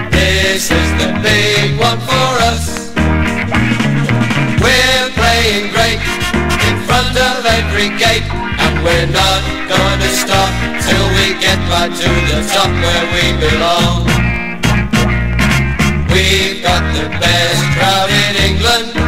This 0.09 0.71
is 0.71 0.89
the 1.01 1.11
big 1.21 1.77
one 1.77 1.99
for 2.07 2.31
us. 2.51 2.95
We're 4.63 5.09
playing 5.19 5.73
great 5.75 5.99
in 6.69 6.75
front 6.87 7.11
of 7.29 7.45
every 7.59 7.89
gate, 7.99 8.27
and 8.63 8.73
we're 8.85 9.11
not 9.11 9.41
to 9.99 10.07
stop 10.07 10.51
till 10.87 11.07
we 11.19 11.35
get 11.43 11.59
right 11.67 11.91
to 11.91 12.11
the 12.31 12.39
top 12.47 12.71
where 12.79 13.05
we 13.11 13.25
belong. 13.43 14.07
We've 16.13 16.63
got 16.63 16.81
the 16.95 17.09
best 17.19 17.63
crowd 17.75 18.09
in 18.09 18.35
England. 18.51 19.00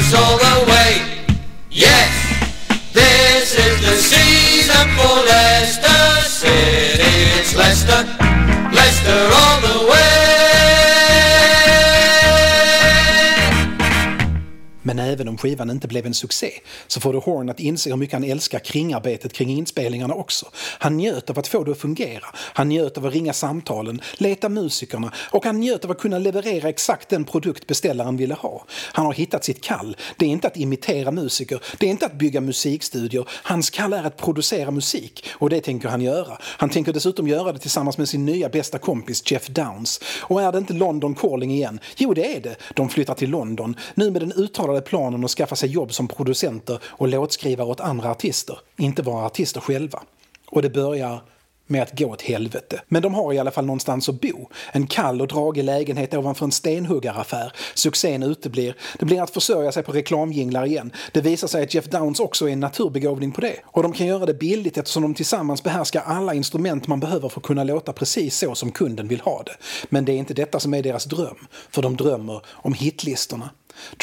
years 0.00 0.14
old 0.14 0.39
även 15.20 15.28
om 15.28 15.38
skivan 15.38 15.70
inte 15.70 15.88
blev 15.88 16.06
en 16.06 16.14
succé 16.14 16.50
så 16.86 17.00
får 17.00 17.12
du 17.12 17.18
Horn 17.18 17.48
att 17.50 17.60
inse 17.60 17.90
hur 17.90 17.96
mycket 17.96 18.12
han 18.12 18.24
älskar 18.24 18.58
kringarbetet 18.58 19.32
kring 19.32 19.50
inspelningarna 19.50 20.14
också. 20.14 20.46
Han 20.78 20.96
njöt 20.96 21.30
av 21.30 21.38
att 21.38 21.48
få 21.48 21.64
det 21.64 21.70
att 21.70 21.78
fungera. 21.78 22.24
Han 22.34 22.68
njöt 22.68 22.98
av 22.98 23.06
att 23.06 23.12
ringa 23.12 23.32
samtalen, 23.32 24.00
leta 24.14 24.48
musikerna 24.48 25.12
och 25.30 25.44
han 25.44 25.60
njöt 25.60 25.84
av 25.84 25.90
att 25.90 25.98
kunna 25.98 26.18
leverera 26.18 26.68
exakt 26.68 27.08
den 27.08 27.24
produkt 27.24 27.66
beställaren 27.66 28.16
ville 28.16 28.34
ha. 28.34 28.64
Han 28.92 29.06
har 29.06 29.12
hittat 29.12 29.44
sitt 29.44 29.62
kall. 29.62 29.96
Det 30.16 30.26
är 30.26 30.30
inte 30.30 30.46
att 30.46 30.56
imitera 30.56 31.10
musiker, 31.10 31.60
det 31.78 31.86
är 31.86 31.90
inte 31.90 32.06
att 32.06 32.18
bygga 32.18 32.40
musikstudior. 32.40 33.28
Hans 33.30 33.70
kall 33.70 33.92
är 33.92 34.04
att 34.04 34.16
producera 34.16 34.70
musik 34.70 35.26
och 35.30 35.50
det 35.50 35.60
tänker 35.60 35.88
han 35.88 36.00
göra. 36.00 36.38
Han 36.42 36.68
tänker 36.68 36.92
dessutom 36.92 37.28
göra 37.28 37.52
det 37.52 37.58
tillsammans 37.58 37.98
med 37.98 38.08
sin 38.08 38.24
nya 38.24 38.48
bästa 38.48 38.78
kompis 38.78 39.30
Jeff 39.30 39.46
Downs. 39.46 40.00
Och 40.20 40.42
är 40.42 40.52
det 40.52 40.58
inte 40.58 40.72
London 40.72 41.14
calling 41.14 41.52
igen? 41.52 41.80
Jo, 41.96 42.14
det 42.14 42.36
är 42.36 42.40
det. 42.40 42.56
De 42.74 42.88
flyttar 42.88 43.14
till 43.14 43.30
London, 43.30 43.76
nu 43.94 44.10
med 44.10 44.22
den 44.22 44.32
uttalade 44.32 44.80
planen 44.80 45.09
att 45.14 45.30
skaffa 45.30 45.56
sig 45.56 45.68
jobb 45.68 45.92
som 45.92 46.08
producenter 46.08 46.78
och 46.84 47.08
låtskrivare 47.08 47.66
åt 47.66 47.80
andra 47.80 48.10
artister, 48.10 48.58
inte 48.76 49.02
vara 49.02 49.26
artister 49.26 49.60
själva. 49.60 50.02
Och 50.50 50.62
det 50.62 50.70
börjar 50.70 51.22
med 51.70 51.82
att 51.82 51.98
gå 51.98 52.06
åt 52.06 52.22
helvete. 52.22 52.80
Men 52.88 53.02
de 53.02 53.14
har 53.14 53.32
i 53.32 53.38
alla 53.38 53.50
fall 53.50 53.66
någonstans 53.66 54.08
att 54.08 54.20
bo. 54.20 54.48
En 54.72 54.86
kall 54.86 55.20
och 55.20 55.28
dragig 55.28 55.64
lägenhet 55.64 56.14
ovanför 56.14 56.44
en 56.44 56.52
stenhuggaraffär. 56.52 57.52
Succén 57.74 58.22
uteblir. 58.22 58.76
Det 58.98 59.04
blir 59.04 59.22
att 59.22 59.30
försörja 59.30 59.72
sig 59.72 59.82
på 59.82 59.92
reklamjinglar 59.92 60.66
igen. 60.66 60.92
Det 61.12 61.20
visar 61.20 61.48
sig 61.48 61.62
att 61.62 61.74
Jeff 61.74 61.84
Downs 61.84 62.20
också 62.20 62.48
är 62.48 62.52
en 62.52 62.60
naturbegåvning 62.60 63.32
på 63.32 63.40
det. 63.40 63.56
Och 63.64 63.82
de 63.82 63.92
kan 63.92 64.06
göra 64.06 64.26
det 64.26 64.34
billigt 64.34 64.78
eftersom 64.78 65.02
de 65.02 65.14
tillsammans 65.14 65.62
behärskar 65.62 66.02
alla 66.06 66.34
instrument 66.34 66.86
man 66.86 67.00
behöver 67.00 67.28
för 67.28 67.40
att 67.40 67.46
kunna 67.46 67.64
låta 67.64 67.92
precis 67.92 68.38
så 68.38 68.54
som 68.54 68.72
kunden 68.72 69.08
vill 69.08 69.20
ha 69.20 69.42
det. 69.42 69.56
Men 69.88 70.04
det 70.04 70.12
är 70.12 70.16
inte 70.16 70.34
detta 70.34 70.60
som 70.60 70.74
är 70.74 70.82
deras 70.82 71.04
dröm. 71.04 71.46
För 71.70 71.82
de 71.82 71.96
drömmer 71.96 72.42
om 72.48 72.74
hitlistorna. 72.74 73.50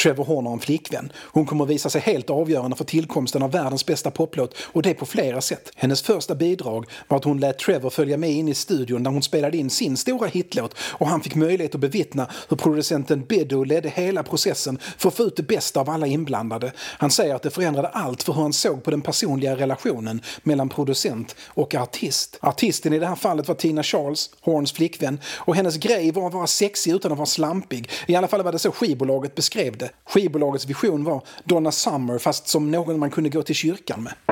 Trevor 0.02 0.24
Horn 0.24 0.46
har 0.46 0.52
en 0.52 0.60
flickvän. 0.60 1.12
Hon 1.16 1.46
kommer 1.46 1.64
att 1.64 1.70
visa 1.70 1.90
sig 1.90 2.00
helt 2.00 2.30
avgörande 2.30 2.76
för 2.76 2.84
tillkomsten 2.84 3.42
av 3.42 3.50
världens 3.50 3.86
bästa 3.86 4.10
poplåt 4.10 4.54
och 4.60 4.82
det 4.82 4.94
på 4.94 5.06
flera 5.06 5.40
sätt. 5.40 5.70
Hennes 5.76 6.02
första 6.02 6.34
bidrag 6.34 6.86
var 7.08 7.16
att 7.16 7.24
hon 7.24 7.40
lät 7.40 7.58
Trevor 7.58 7.90
följa 7.90 8.16
med 8.16 8.30
in 8.30 8.48
i 8.48 8.54
studion 8.54 9.02
där 9.02 9.10
hon 9.10 9.22
spelade 9.22 9.56
in 9.56 9.70
sin 9.70 9.96
stora 9.96 10.28
hitlåt 10.28 10.74
och 10.78 11.08
han 11.08 11.20
fick 11.20 11.34
möjlighet 11.34 11.74
att 11.74 11.80
bevittna 11.80 12.28
hur 12.48 12.56
producenten 12.56 13.24
Bedo 13.24 13.64
ledde 13.64 13.88
hela 13.88 14.22
processen 14.22 14.78
för 14.98 15.08
att 15.08 15.14
få 15.14 15.22
ut 15.22 15.36
det 15.36 15.42
bästa 15.42 15.80
av 15.80 15.90
alla 15.90 16.06
inblandade. 16.06 16.72
Han 16.78 17.10
säger 17.10 17.34
att 17.34 17.42
det 17.42 17.50
förändrade 17.50 17.88
allt 17.88 18.22
för 18.22 18.32
hur 18.32 18.42
han 18.42 18.52
såg 18.52 18.82
på 18.82 18.90
den 18.90 19.00
personliga 19.00 19.56
relationen 19.56 20.20
mellan 20.42 20.68
producent 20.68 21.36
och 21.46 21.74
artist. 21.74 22.38
Artisten 22.40 22.92
i 22.92 22.98
det 22.98 23.06
här 23.06 23.14
fallet 23.14 23.48
var 23.48 23.54
Tina 23.54 23.82
Charles, 23.82 24.30
Horns 24.40 24.72
flickvän, 24.72 25.20
och 25.36 25.56
hennes 25.56 25.76
grej 25.76 26.12
var 26.12 26.26
att 26.26 26.34
vara 26.34 26.46
sexig 26.46 26.92
utan 26.92 27.12
att 27.12 27.18
vara 27.18 27.26
slampig. 27.26 27.90
I 28.06 28.16
alla 28.16 28.28
fall 28.28 28.42
var 28.42 28.52
det 28.52 28.58
så 28.58 28.72
skivbolaget 28.72 29.34
beskrev 29.34 29.67
det. 29.76 29.90
Skivbolagets 30.04 30.66
vision 30.66 31.04
var 31.04 31.22
Donna 31.44 31.72
Summer 31.72 32.18
fast 32.18 32.48
som 32.48 32.70
någon 32.70 32.98
man 32.98 33.10
kunde 33.10 33.30
gå 33.30 33.42
till 33.42 33.54
kyrkan 33.54 34.02
med. 34.02 34.27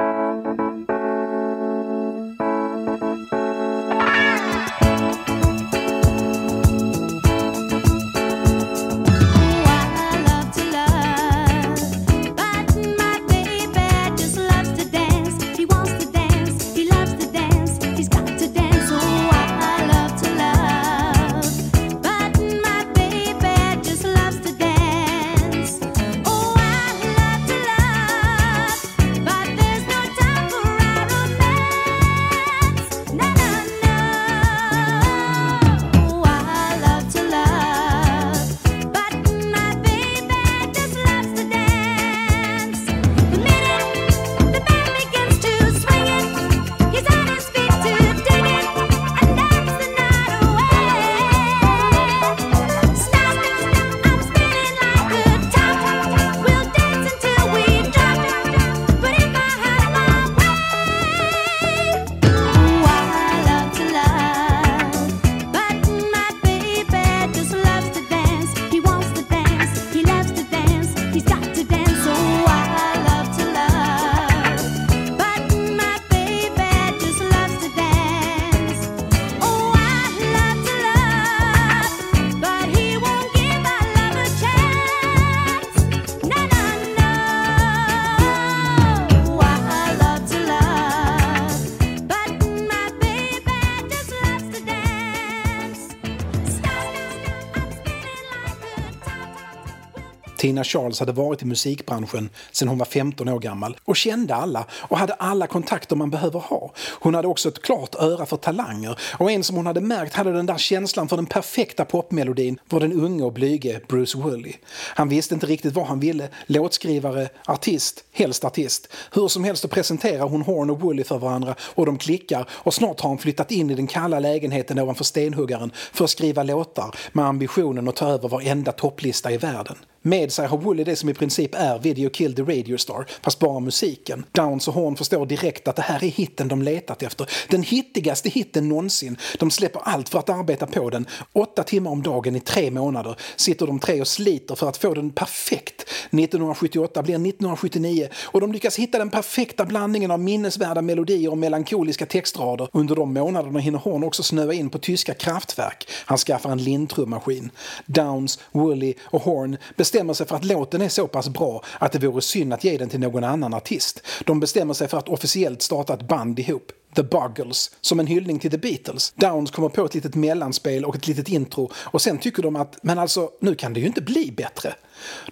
Tina 100.56 100.64
Charles 100.64 101.00
hade 101.00 101.12
varit 101.12 101.42
i 101.42 101.44
musikbranschen 101.44 102.30
sedan 102.52 102.68
hon 102.68 102.78
var 102.78 102.86
15 102.86 103.28
år 103.28 103.38
gammal 103.38 103.76
och 103.84 103.96
kände 103.96 104.34
alla 104.34 104.66
och 104.72 104.98
hade 104.98 105.12
alla 105.12 105.46
kontakter 105.46 105.96
man 105.96 106.10
behöver 106.10 106.40
ha. 106.40 106.72
Hon 107.00 107.14
hade 107.14 107.28
också 107.28 107.48
ett 107.48 107.62
klart 107.62 107.94
öra 107.94 108.26
för 108.26 108.36
talanger 108.36 108.98
och 109.18 109.30
en 109.30 109.44
som 109.44 109.56
hon 109.56 109.66
hade 109.66 109.80
märkt 109.80 110.14
hade 110.14 110.32
den 110.32 110.46
där 110.46 110.56
känslan 110.56 111.08
för 111.08 111.16
den 111.16 111.26
perfekta 111.26 111.84
popmelodin 111.84 112.58
var 112.68 112.80
den 112.80 112.92
unge 112.92 113.24
och 113.24 113.32
blyge 113.32 113.80
Bruce 113.88 114.18
Woolley. 114.18 114.52
Han 114.94 115.08
visste 115.08 115.34
inte 115.34 115.46
riktigt 115.46 115.74
vad 115.74 115.86
han 115.86 116.00
ville, 116.00 116.28
låtskrivare, 116.46 117.28
artist, 117.46 118.04
helst 118.12 118.44
artist. 118.44 118.88
Hur 119.12 119.28
som 119.28 119.44
helst 119.44 119.62
så 119.62 119.68
presenterar 119.68 120.28
hon 120.28 120.42
Horn 120.42 120.70
och 120.70 120.80
Woolley 120.80 121.04
för 121.04 121.18
varandra 121.18 121.54
och 121.60 121.86
de 121.86 121.98
klickar 121.98 122.48
och 122.50 122.74
snart 122.74 123.00
har 123.00 123.08
hon 123.08 123.18
flyttat 123.18 123.50
in 123.50 123.70
i 123.70 123.74
den 123.74 123.86
kalla 123.86 124.18
lägenheten 124.20 124.78
ovanför 124.78 125.04
stenhuggaren 125.04 125.70
för 125.92 126.04
att 126.04 126.10
skriva 126.10 126.42
låtar 126.42 126.94
med 127.12 127.24
ambitionen 127.24 127.88
att 127.88 127.96
ta 127.96 128.08
över 128.08 128.28
varenda 128.28 128.72
topplista 128.72 129.32
i 129.32 129.36
världen. 129.36 129.76
Med 130.06 130.32
sig 130.32 130.46
har 130.46 130.58
Woolley 130.58 130.84
det 130.84 130.96
som 130.96 131.08
i 131.08 131.14
princip 131.14 131.54
är 131.54 131.78
Video 131.78 132.10
Kill 132.10 132.34
the 132.34 132.42
Radio 132.42 132.76
Star, 132.76 133.06
fast 133.22 133.38
bara 133.38 133.60
musiken. 133.60 134.24
Downs 134.32 134.68
och 134.68 134.74
Horn 134.74 134.96
förstår 134.96 135.26
direkt 135.26 135.68
att 135.68 135.76
det 135.76 135.82
här 135.82 136.04
är 136.04 136.08
hitten 136.08 136.48
de 136.48 136.62
letat 136.62 137.02
efter. 137.02 137.30
Den 137.48 137.62
hittigaste 137.62 138.28
hitten 138.28 138.68
någonsin. 138.68 139.16
De 139.38 139.50
släpper 139.50 139.80
allt 139.84 140.08
för 140.08 140.18
att 140.18 140.30
arbeta 140.30 140.66
på 140.66 140.90
den. 140.90 141.06
Åtta 141.32 141.62
timmar 141.62 141.90
om 141.90 142.02
dagen 142.02 142.36
i 142.36 142.40
tre 142.40 142.70
månader 142.70 143.16
sitter 143.36 143.66
de 143.66 143.78
tre 143.78 144.00
och 144.00 144.08
sliter 144.08 144.54
för 144.54 144.68
att 144.68 144.76
få 144.76 144.94
den 144.94 145.10
perfekt. 145.10 145.80
1978 145.80 147.02
blir 147.02 147.14
1979 147.14 148.08
och 148.24 148.40
de 148.40 148.52
lyckas 148.52 148.78
hitta 148.78 148.98
den 148.98 149.10
perfekta 149.10 149.64
blandningen 149.64 150.10
av 150.10 150.20
minnesvärda 150.20 150.82
melodier 150.82 151.30
och 151.30 151.38
melankoliska 151.38 152.06
textrader. 152.06 152.68
Under 152.72 152.94
de 152.94 153.14
månaderna 153.14 153.58
hinner 153.58 153.78
Horn 153.78 154.04
också 154.04 154.22
snöa 154.22 154.52
in 154.52 154.70
på 154.70 154.78
tyska 154.78 155.14
kraftverk. 155.14 155.88
Han 156.04 156.18
skaffar 156.18 156.50
en 156.50 156.64
lindtrummaskin. 156.64 157.50
Downs, 157.86 158.38
Woolley 158.52 158.94
och 159.02 159.22
Horn 159.22 159.56
bestämmer 159.76 159.95
bestämmer 159.96 160.14
sig 160.14 160.26
för 160.26 160.36
att 160.36 160.44
låten 160.44 160.82
är 160.82 160.88
så 160.88 161.06
pass 161.06 161.28
bra 161.28 161.64
att 161.78 161.92
det 161.92 161.98
vore 161.98 162.22
synd 162.22 162.52
att 162.52 162.64
ge 162.64 162.78
den 162.78 162.88
till 162.88 163.00
någon 163.00 163.24
annan 163.24 163.54
artist. 163.54 164.02
De 164.24 164.40
bestämmer 164.40 164.74
sig 164.74 164.88
för 164.88 164.98
att 164.98 165.08
officiellt 165.08 165.62
starta 165.62 165.94
ett 165.94 166.08
band 166.08 166.38
ihop. 166.38 166.72
The 166.96 167.02
Buggles, 167.02 167.70
som 167.80 168.00
en 168.00 168.06
hyllning 168.06 168.38
till 168.38 168.50
The 168.50 168.58
Beatles. 168.58 169.12
Downs 169.16 169.50
kommer 169.50 169.68
på 169.68 169.84
ett 169.84 169.94
litet 169.94 170.14
mellanspel 170.14 170.84
och 170.84 170.96
ett 170.96 171.06
litet 171.06 171.28
intro 171.28 171.70
och 171.74 172.02
sen 172.02 172.18
tycker 172.18 172.42
de 172.42 172.56
att, 172.56 172.78
men 172.82 172.98
alltså, 172.98 173.30
nu 173.40 173.54
kan 173.54 173.72
det 173.74 173.80
ju 173.80 173.86
inte 173.86 174.00
bli 174.00 174.32
bättre. 174.32 174.74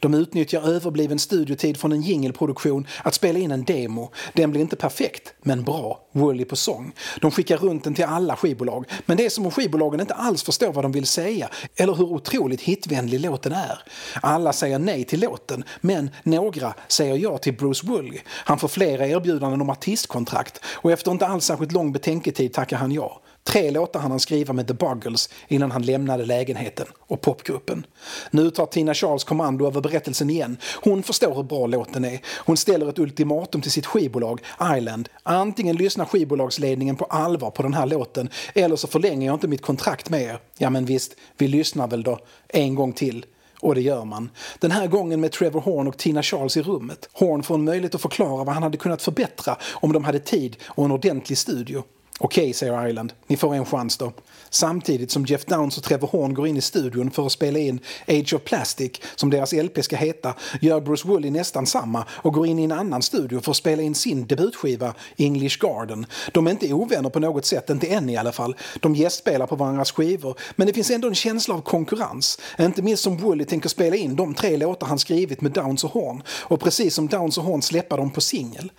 De 0.01 0.15
utnyttjar 0.15 0.69
överbliven 0.69 1.19
studiotid 1.19 1.77
från 1.77 1.93
en 1.93 2.03
jingelproduktion 2.03 2.87
att 3.05 3.15
spela 3.15 3.39
in 3.39 3.51
en 3.51 3.65
demo. 3.65 4.11
Den 4.33 4.51
blir 4.51 4.61
inte 4.61 4.77
perfekt, 4.77 5.35
men 5.43 5.65
bra. 5.65 6.01
Woolley 6.13 6.45
på 6.45 6.57
sång. 6.57 6.93
De 7.21 7.31
skickar 7.31 7.57
runt 7.57 7.85
den 7.85 7.95
till 7.95 8.05
alla 8.05 8.37
skivbolag, 8.37 8.85
men 9.07 9.17
det 9.17 9.25
är 9.25 9.31
som 9.31 9.45
om 9.45 9.51
skivbolagen 9.51 10.01
inte 10.01 10.15
alls 10.15 10.43
förstår 10.43 10.73
vad 10.73 10.85
de 10.85 10.93
vill 10.93 11.07
säga 11.07 11.49
eller 11.77 11.95
hur 11.95 12.05
otroligt 12.05 12.61
hitvänlig 12.61 13.21
låten 13.21 13.53
är. 13.53 13.79
Alla 14.23 14.53
säger 14.53 14.79
nej 14.79 15.05
till 15.05 15.21
låten, 15.21 15.65
men 15.81 16.11
några 16.23 16.75
säger 16.89 17.17
ja 17.17 17.39
till 17.39 17.55
Bruce 17.55 17.87
Woolley. 17.87 18.21
Han 18.29 18.59
får 18.59 18.69
flera 18.69 19.07
erbjudanden 19.07 19.61
om 19.61 19.71
artistkontrakt 19.71 20.61
och 20.65 20.93
efter 20.93 21.11
inte 21.11 21.27
alls 21.27 21.45
särskilt 21.45 21.73
lång 21.73 21.93
betänketid 21.93 22.53
tackar 22.53 22.77
han 22.77 22.93
ja. 22.93 23.21
Tre 23.45 23.71
låtar 23.71 24.01
hann 24.01 24.11
han 24.11 24.21
skriva 24.21 24.53
med 24.53 24.69
The 24.69 24.75
Buggles 24.75 25.29
innan 25.49 25.71
han 25.71 25.83
lämnade 25.83 26.25
lägenheten 26.25 26.87
och 26.99 27.21
popgruppen. 27.21 27.87
Nu 28.31 28.51
tar 28.51 28.67
Tina 28.67 28.95
Charles 28.95 29.25
kommando 29.25 29.67
över 29.67 29.81
berättelsen 29.81 30.31
igen. 30.31 30.57
Hon 30.83 31.03
förstår 31.03 31.35
hur 31.35 31.43
bra 31.43 31.67
låten 31.67 32.05
är. 32.05 32.21
Hon 32.39 32.57
ställer 32.57 32.89
ett 32.89 32.99
ultimatum 32.99 33.61
till 33.61 33.71
sitt 33.71 33.87
skivbolag, 33.87 34.41
Island. 34.77 35.09
Antingen 35.23 35.77
lyssnar 35.77 36.05
skivbolagsledningen 36.05 36.97
på 36.97 37.05
allvar 37.05 37.51
på 37.51 37.63
den 37.63 37.75
här 37.75 37.87
låten 37.87 38.29
eller 38.55 38.77
så 38.77 38.87
förlänger 38.87 39.27
jag 39.27 39.35
inte 39.35 39.49
mitt 39.49 39.63
kontrakt 39.63 40.11
med 40.11 40.23
er. 40.23 40.39
Ja 40.59 40.71
men 40.71 40.85
visst, 40.85 41.17
vi 41.39 41.49
lyssnar 41.49 41.89
väl 41.89 42.03
då. 42.03 42.19
En 42.49 42.75
gång 42.75 42.93
till. 42.93 43.27
Och 43.61 43.75
det 43.75 43.81
gör 43.81 44.05
man. 44.05 44.31
Den 44.59 44.71
här 44.71 44.87
gången 44.87 45.21
med 45.21 45.33
Trevor 45.33 45.61
Horn 45.61 45.89
och 45.89 45.99
Tina 45.99 46.23
Charles 46.23 46.57
i 46.57 46.63
rummet. 46.63 47.09
Horn 47.13 47.43
får 47.43 47.55
en 47.55 47.65
möjlighet 47.65 47.95
att 47.95 48.03
förklara 48.03 48.45
vad 48.45 48.55
han 48.55 48.63
hade 48.63 48.77
kunnat 48.77 49.03
förbättra 49.03 49.57
om 49.73 49.93
de 49.93 50.05
hade 50.05 50.19
tid 50.19 50.57
och 50.65 50.85
en 50.85 50.93
ordentlig 50.93 51.39
studio. 51.39 51.85
Okej, 52.19 52.53
säger 52.53 52.89
Island. 52.89 53.13
Ni 53.27 53.37
får 53.37 53.55
en 53.55 53.65
chans 53.65 53.97
då. 53.97 54.13
Samtidigt 54.51 55.11
som 55.11 55.25
Jeff 55.25 55.45
Downs 55.45 55.79
och 55.79 55.85
Trevor 55.85 56.09
Horn 56.09 56.35
går 56.35 56.47
in 56.47 56.57
i 56.57 56.61
studion 56.61 57.11
för 57.11 57.27
att 57.27 57.33
spela 57.33 57.59
in 57.59 57.81
Age 58.09 58.35
of 58.35 58.45
Plastic, 58.45 58.93
som 59.15 59.31
deras 59.31 59.53
LP 59.53 59.85
ska 59.85 59.97
heta, 59.97 60.35
gör 60.61 60.81
Bruce 60.81 61.09
Woolley 61.09 61.31
nästan 61.31 61.67
samma 61.67 62.05
och 62.11 62.33
går 62.33 62.47
in 62.47 62.59
i 62.59 62.65
en 62.65 62.73
annan 62.73 63.03
studio 63.03 63.41
för 63.41 63.51
att 63.51 63.57
spela 63.57 63.83
in 63.83 63.95
sin 63.95 64.27
debutskiva 64.27 64.95
English 65.17 65.59
Garden. 65.61 66.07
De 66.33 66.47
är 66.47 66.51
inte 66.51 66.73
ovänner 66.73 67.11
på 67.11 67.21
något 67.21 67.45
sätt, 67.45 67.71
inte 67.71 67.87
än 67.87 68.11
i 68.11 68.17
alla 68.17 68.33
fall. 68.33 68.57
De 68.81 68.95
gästspelar 68.95 69.47
på 69.47 69.57
varandras 69.57 69.93
skivor, 69.93 70.39
men 70.57 70.67
det 70.67 70.73
finns 70.73 70.91
ändå 70.91 71.09
en 71.09 71.15
känsla 71.15 71.55
av 71.55 71.61
konkurrens. 71.61 72.41
Inte 72.59 72.83
minst 72.83 73.03
som 73.03 73.17
Woolley 73.17 73.47
tänker 73.47 73.69
spela 73.69 73.97
in 73.97 74.17
de 74.17 74.35
tre 74.35 74.57
låtar 74.57 74.87
han 74.87 74.99
skrivit 74.99 75.41
med 75.41 75.53
Downs 75.53 75.85
och 75.85 75.91
Horn 75.91 76.23
och 76.29 76.61
precis 76.61 76.95
som 76.95 77.09
Downs 77.09 77.39
och 77.39 77.45
Horn 77.45 77.63
släppa 77.63 77.97
dem 77.97 78.11
på 78.11 78.21
singel. 78.21 78.73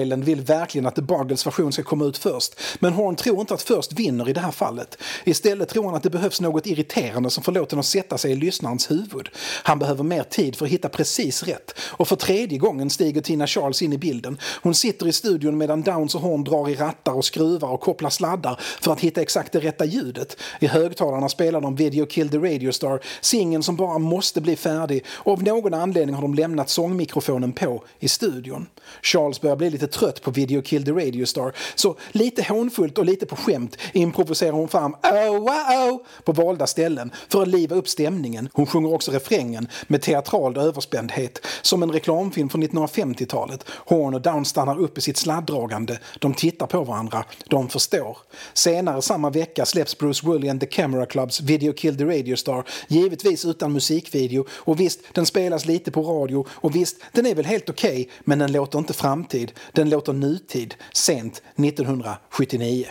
Island 0.00 0.24
vill 0.24 0.40
verkligen 0.40 0.86
att 0.86 0.94
The 0.94 1.02
Buggles 1.02 1.46
version 1.46 1.72
ska 1.72 1.82
komma 1.82 2.04
ut 2.04 2.18
först, 2.18 2.54
men 2.78 2.92
Horn 2.92 3.16
tror 3.16 3.40
inte 3.40 3.54
att 3.54 3.62
först 3.62 3.92
vinner 3.92 4.28
i 4.28 4.32
det 4.32 4.40
här 4.40 4.50
fallet. 4.50 4.98
Istället 5.24 5.68
tror 5.68 5.84
han 5.84 5.94
att 5.94 6.02
det 6.02 6.10
behövs 6.10 6.40
något 6.40 6.66
irriterande 6.66 7.30
som 7.30 7.42
får 7.42 7.52
låten 7.52 7.78
att 7.78 7.86
sätta 7.86 8.18
sig 8.18 8.32
i 8.32 8.36
lyssnarens 8.36 8.90
huvud. 8.90 9.28
Han 9.62 9.78
behöver 9.78 10.04
mer 10.04 10.22
tid 10.22 10.56
för 10.56 10.64
att 10.64 10.72
hitta 10.72 10.88
precis 10.88 11.42
rätt. 11.42 11.74
Och 11.80 12.08
för 12.08 12.16
tredje 12.16 12.58
gången 12.58 12.90
stiger 12.90 13.20
Tina 13.20 13.46
Charles 13.46 13.82
in 13.82 13.92
i 13.92 13.98
bilden. 13.98 14.38
Hon 14.62 14.74
sitter 14.74 15.06
i 15.06 15.12
studion 15.12 15.58
medan 15.58 15.82
Downs 15.82 16.14
och 16.14 16.20
Horn 16.20 16.44
drar 16.44 16.68
i 16.68 16.74
rattar 16.74 17.12
och 17.12 17.24
skruvar 17.24 17.68
och 17.68 17.80
kopplar 17.80 18.10
sladdar 18.10 18.60
för 18.80 18.92
att 18.92 19.00
hitta 19.00 19.22
exakt 19.22 19.52
det 19.52 19.60
rätta 19.60 19.84
ljudet. 19.84 20.36
I 20.60 20.66
högtalarna 20.66 21.28
spelar 21.28 21.60
de 21.60 21.76
Video 21.76 22.06
Kill 22.06 22.28
the 22.28 22.38
Radio 22.38 22.72
Star, 22.72 23.00
singeln 23.20 23.62
som 23.62 23.76
bara 23.76 23.98
måste 23.98 24.40
bli 24.40 24.56
färdig 24.56 25.04
och 25.08 25.32
av 25.32 25.42
någon 25.42 25.74
anledning 25.74 26.14
har 26.14 26.22
de 26.22 26.34
lämnat 26.34 26.68
sångmikrofonen 26.68 27.52
på 27.52 27.84
i 27.98 28.08
studion. 28.08 28.66
Charles 29.02 29.40
börjar 29.40 29.56
bli 29.56 29.70
lite 29.70 29.86
trött 29.86 30.22
på 30.22 30.30
Video 30.30 30.62
Kill 30.62 30.84
the 30.84 30.90
Radio 30.90 31.26
Star 31.26 31.52
så 31.74 31.96
lite 32.12 32.42
hånfullt 32.42 32.98
och 32.98 33.04
lite 33.04 33.26
på 33.26 33.36
skämt 33.36 33.76
improviserar 33.92 34.52
hon 34.52 34.68
fram 34.68 34.94
oh, 34.94 35.38
wow, 35.38 36.06
på 36.24 36.32
valda 36.32 36.66
ställen 36.66 37.12
för 37.28 37.42
att 37.42 37.48
liva 37.48 37.76
upp 37.76 37.88
stämningen. 37.88 38.48
Hon 38.52 38.66
sjunger 38.66 38.94
också 38.94 39.12
refrängen 39.12 39.68
med 39.86 40.02
teatral 40.02 40.56
överspändhet 40.56 41.46
som 41.62 41.82
en 41.82 41.92
reklamfilm 41.92 42.48
från 42.48 42.62
1950-talet. 42.62 43.64
Horn 43.68 44.14
och 44.14 44.20
Down 44.20 44.44
stannar 44.44 44.80
upp 44.80 44.98
i 44.98 45.00
sitt 45.00 45.16
sladddragande. 45.16 45.98
De 46.18 46.34
tittar 46.34 46.66
på 46.66 46.84
varandra. 46.84 47.24
De 47.48 47.68
förstår. 47.68 48.18
Senare 48.52 49.02
samma 49.02 49.30
vecka 49.30 49.66
släpps 49.66 49.98
Bruce 49.98 50.26
Woolley 50.26 50.50
and 50.50 50.60
the 50.60 50.66
Camera 50.66 51.06
Clubs 51.06 51.40
Video 51.40 51.72
Kill 51.72 51.96
the 51.96 52.04
Radio 52.04 52.36
Star, 52.36 52.64
givetvis 52.88 53.44
utan 53.44 53.72
musikvideo. 53.72 54.46
Och 54.50 54.80
visst, 54.80 55.00
den 55.12 55.26
spelas 55.26 55.66
lite 55.66 55.90
på 55.90 56.02
radio 56.02 56.46
och 56.50 56.76
visst, 56.76 56.96
den 57.12 57.26
är 57.26 57.34
väl 57.34 57.44
helt 57.44 57.70
okej, 57.70 58.08
men 58.24 58.38
den 58.38 58.52
låter 58.52 58.77
inte 58.78 58.92
framtid. 58.92 59.52
Den 59.72 59.90
låter 59.90 60.12
nutid, 60.12 60.74
sent 60.92 61.42
1979. 61.56 62.86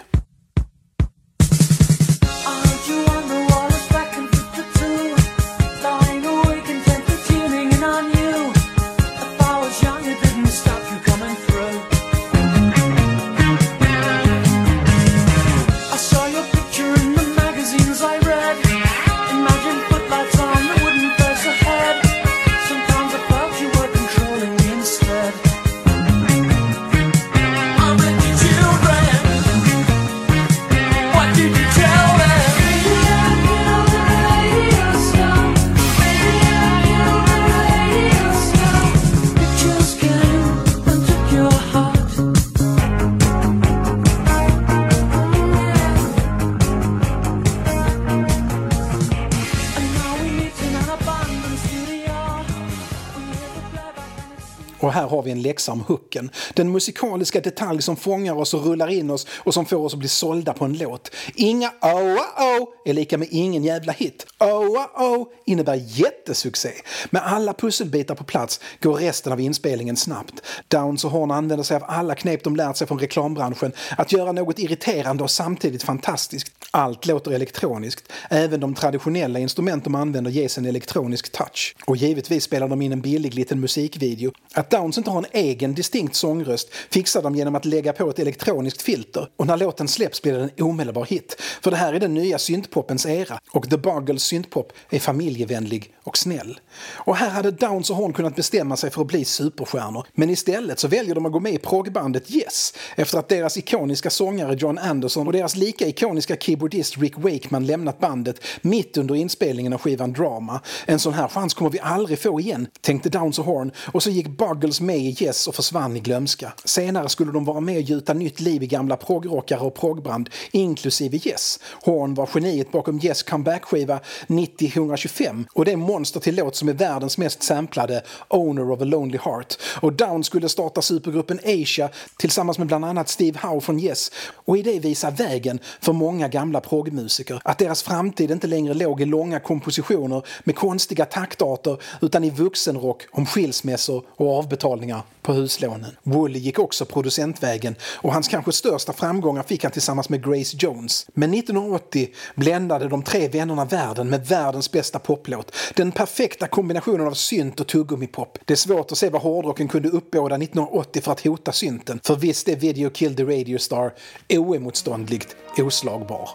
Och 54.88 54.94
här 54.94 55.08
har 55.08 55.24
vi 55.24 55.32
en 55.32 55.42
läxa 55.42 55.72
om 55.72 55.82
hooken. 55.82 56.30
Den 56.54 56.72
musikaliska 56.72 57.42
detalj 57.42 57.82
som 57.82 57.96
fångar 57.96 58.34
oss 58.34 58.54
och 58.54 58.66
rullar 58.66 58.88
in 58.88 59.10
oss 59.10 59.28
och 59.30 59.54
som 59.54 59.66
får 59.66 59.78
oss 59.78 59.94
att 59.94 60.00
bli 60.00 60.08
sålda 60.08 60.54
på 60.54 60.66
en 60.66 60.78
låt. 60.78 61.12
Inga 61.36 61.72
oh 61.82 61.98
oh, 61.98 62.62
oh 62.62 62.68
är 62.86 62.94
lika 62.94 63.18
med 63.18 63.28
ingen 63.32 63.64
jävla 63.64 63.94
hit. 63.94 64.26
Oh, 64.40 64.48
oh 64.50 65.04
oh 65.04 65.28
innebär 65.46 65.76
jättesuccé. 65.76 66.72
Med 67.10 67.22
alla 67.26 67.54
pusselbitar 67.54 68.16
på 68.16 68.24
plats 68.24 68.60
går 68.82 68.94
resten 68.94 69.34
av 69.34 69.40
inspelningen 69.40 69.98
snabbt. 69.98 70.42
Downs 70.68 71.06
och 71.06 71.12
Horn 71.12 71.32
använder 71.32 71.64
sig 71.64 71.78
av 71.78 71.84
alla 71.88 72.16
knep 72.16 72.44
de 72.44 72.56
lärt 72.56 72.78
sig 72.78 72.88
från 72.88 73.00
reklambranschen 73.00 73.72
att 73.98 74.12
göra 74.12 74.32
något 74.32 74.60
irriterande 74.60 75.24
och 75.24 75.32
samtidigt 75.32 75.84
fantastiskt. 75.84 76.52
Allt 76.72 77.06
låter 77.06 77.32
elektroniskt. 77.32 78.12
Även 78.30 78.60
de 78.60 78.76
traditionella 78.76 79.40
instrument 79.40 79.84
de 79.84 79.96
använder 79.96 80.32
ges 80.32 80.58
en 80.58 80.66
elektronisk 80.66 81.32
touch. 81.32 81.76
Och 81.86 81.98
givetvis 81.98 82.44
spelar 82.44 82.68
de 82.68 82.82
in 82.82 82.92
en 82.92 83.02
billig 83.02 83.34
liten 83.34 83.60
musikvideo. 83.60 84.32
Att 84.54 84.70
Downs 84.78 84.98
inte 84.98 85.10
har 85.10 85.18
en 85.18 85.30
egen 85.32 85.74
distinkt 85.74 86.16
sångröst 86.16 86.70
fixar 86.90 87.22
de 87.22 87.36
genom 87.36 87.56
att 87.56 87.66
lägga 87.66 87.94
på 87.94 88.10
ett 88.10 88.20
elektroniskt 88.20 88.82
filter. 88.82 89.30
Och 89.36 89.48
när 89.48 89.58
låten 89.58 89.88
släpps 89.88 90.22
blir 90.22 90.34
det 90.34 90.44
en 90.44 90.66
omedelbar 90.66 91.06
hit. 91.06 91.42
För 91.62 91.72
det 91.72 91.78
här 91.78 91.94
är 91.94 92.00
den 92.00 92.14
nya 92.14 92.38
syntpopens 92.38 93.06
era. 93.06 93.40
Och 93.52 93.70
The 93.70 93.78
Buggles 93.78 94.24
syntpop 94.24 94.74
är 94.90 95.00
familjevänlig 95.00 95.94
och 96.04 96.18
snäll. 96.18 96.60
Och 96.94 97.16
här 97.16 97.30
hade 97.30 97.52
Downs 97.52 97.90
och 97.90 97.96
Horn 97.96 98.14
kunnat 98.14 98.36
bestämma 98.36 98.78
sig 98.78 98.90
för 98.90 99.02
att 99.02 99.08
bli 99.08 99.26
superstjärnor. 99.26 100.06
Men 100.14 100.30
istället 100.30 100.80
så 100.80 100.88
väljer 100.88 101.16
de 101.16 101.26
att 101.26 101.32
gå 101.32 101.40
med 101.40 101.54
i 101.54 101.58
proggbandet 101.58 102.32
Yes 102.32 102.74
efter 102.96 103.18
att 103.20 103.30
deras 103.30 103.58
ikoniska 103.58 104.10
sångare 104.10 104.56
John 104.60 104.78
Anderson 104.78 105.28
och 105.28 105.34
deras 105.34 105.56
lika 105.56 105.88
ikoniska 105.88 106.36
keyboardist 106.36 106.98
Rick 106.98 107.18
Wakeman 107.18 107.66
lämnat 107.66 108.00
bandet 108.00 108.42
mitt 108.62 108.98
under 108.98 109.16
inspelningen 109.16 109.74
av 109.74 109.80
skivan 109.80 110.14
Drama. 110.14 110.62
En 110.86 111.00
sån 111.00 111.14
här 111.14 111.28
chans 111.28 111.54
kommer 111.54 111.72
vi 111.72 111.80
aldrig 111.80 112.20
få 112.20 112.40
igen, 112.40 112.68
tänkte 112.82 113.10
Downs 113.10 113.40
och 113.40 113.46
Horn 113.46 113.72
och 113.78 114.04
så 114.04 114.10
gick 114.10 114.28
Buggles 114.28 114.67
med 114.82 114.98
i 114.98 115.16
Yes 115.20 115.48
och 115.48 115.56
försvann 115.56 115.98
i 115.98 116.00
glömska. 116.00 116.54
Senare 116.66 117.10
skulle 117.10 117.32
de 117.32 117.46
vara 117.46 117.60
med 117.60 117.76
och 117.76 117.82
gjuta 117.82 118.14
nytt 118.14 118.40
liv 118.40 118.64
i 118.64 118.68
gamla 118.68 118.98
proggrockare 118.98 119.60
och 119.60 119.76
proggband, 119.76 120.30
inklusive 120.52 121.20
Yes. 121.24 121.60
Horn 121.84 122.14
var 122.14 122.30
geniet 122.34 122.72
bakom 122.72 123.00
Yes 123.04 123.24
comeback-skiva 123.24 124.00
90-125 124.28 125.46
och 125.54 125.66
det 125.66 125.76
monster 125.76 126.20
till 126.20 126.36
låt 126.36 126.56
som 126.56 126.70
är 126.70 126.74
världens 126.74 127.18
mest 127.18 127.44
samplade 127.44 128.04
Owner 128.28 128.72
of 128.72 128.82
a 128.82 128.84
Lonely 128.84 129.18
Heart. 129.18 129.56
Och 129.82 129.94
Down 129.94 130.24
skulle 130.24 130.50
starta 130.50 130.82
supergruppen 130.82 131.40
Asia 131.46 131.90
tillsammans 132.18 132.58
med 132.58 132.68
bland 132.68 132.86
annat 132.86 133.10
Steve 133.10 133.40
Howe 133.40 133.62
från 133.62 133.80
Yes 133.80 134.12
och 134.46 134.58
i 134.58 134.62
det 134.62 134.80
visa 134.80 135.12
vägen 135.12 135.60
för 135.82 135.94
många 135.94 136.28
gamla 136.28 136.62
proggmusiker. 136.62 137.42
Att 137.44 137.58
deras 137.58 137.84
framtid 137.84 138.32
inte 138.32 138.48
längre 138.48 138.74
låg 138.74 139.02
i 139.02 139.06
långa 139.06 139.40
kompositioner 139.40 140.24
med 140.44 140.56
konstiga 140.56 141.06
taktarter 141.06 141.82
utan 142.02 142.24
i 142.24 142.30
vuxenrock 142.30 143.04
om 143.12 143.26
skilsmässor 143.26 144.04
och 144.16 144.38
avbetalningar 144.48 145.02
på 145.22 145.34
huslånen. 145.34 145.98
Woolley 146.04 146.42
gick 146.42 146.60
också 146.60 146.86
producentvägen 146.86 147.76
och 147.82 148.14
hans 148.14 148.28
kanske 148.28 148.52
största 148.52 148.94
framgångar 148.94 149.44
fick 149.44 149.64
han 149.64 149.72
tillsammans 149.72 150.10
med 150.10 150.24
Grace 150.24 150.58
Jones. 150.60 151.08
Men 151.14 151.34
1980 151.34 152.10
bländade 152.36 152.88
de 152.88 153.04
tre 153.04 153.28
vännerna 153.28 153.66
världen 153.66 154.10
med 154.10 154.28
världens 154.28 154.72
bästa 154.72 155.00
poplåt. 155.00 155.56
Den 155.76 155.92
perfekta 155.92 156.48
kombinationen 156.48 157.08
av 157.08 157.14
synt 157.14 157.60
och 157.60 157.68
tuggummipop. 157.68 158.38
Det 158.46 158.54
är 158.54 158.58
svårt 158.58 158.92
att 158.92 158.98
se 158.98 159.10
vad 159.10 159.22
hårdrocken 159.22 159.68
kunde 159.68 159.90
uppbåda 159.90 160.36
1980 160.36 161.02
för 161.02 161.12
att 161.12 161.26
hota 161.26 161.52
synten. 161.52 162.00
För 162.04 162.16
visst 162.16 162.48
är 162.48 162.56
Video 162.56 162.90
Kill 162.90 163.16
the 163.16 163.24
Radio 163.24 163.58
Star 163.58 163.94
oemotståndligt 164.30 165.36
oslagbar. 165.58 166.30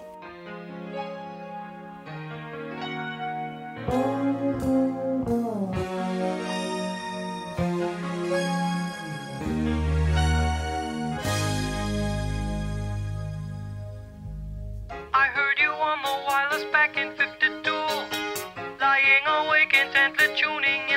tuning 20.28 20.82
in. 20.88 20.91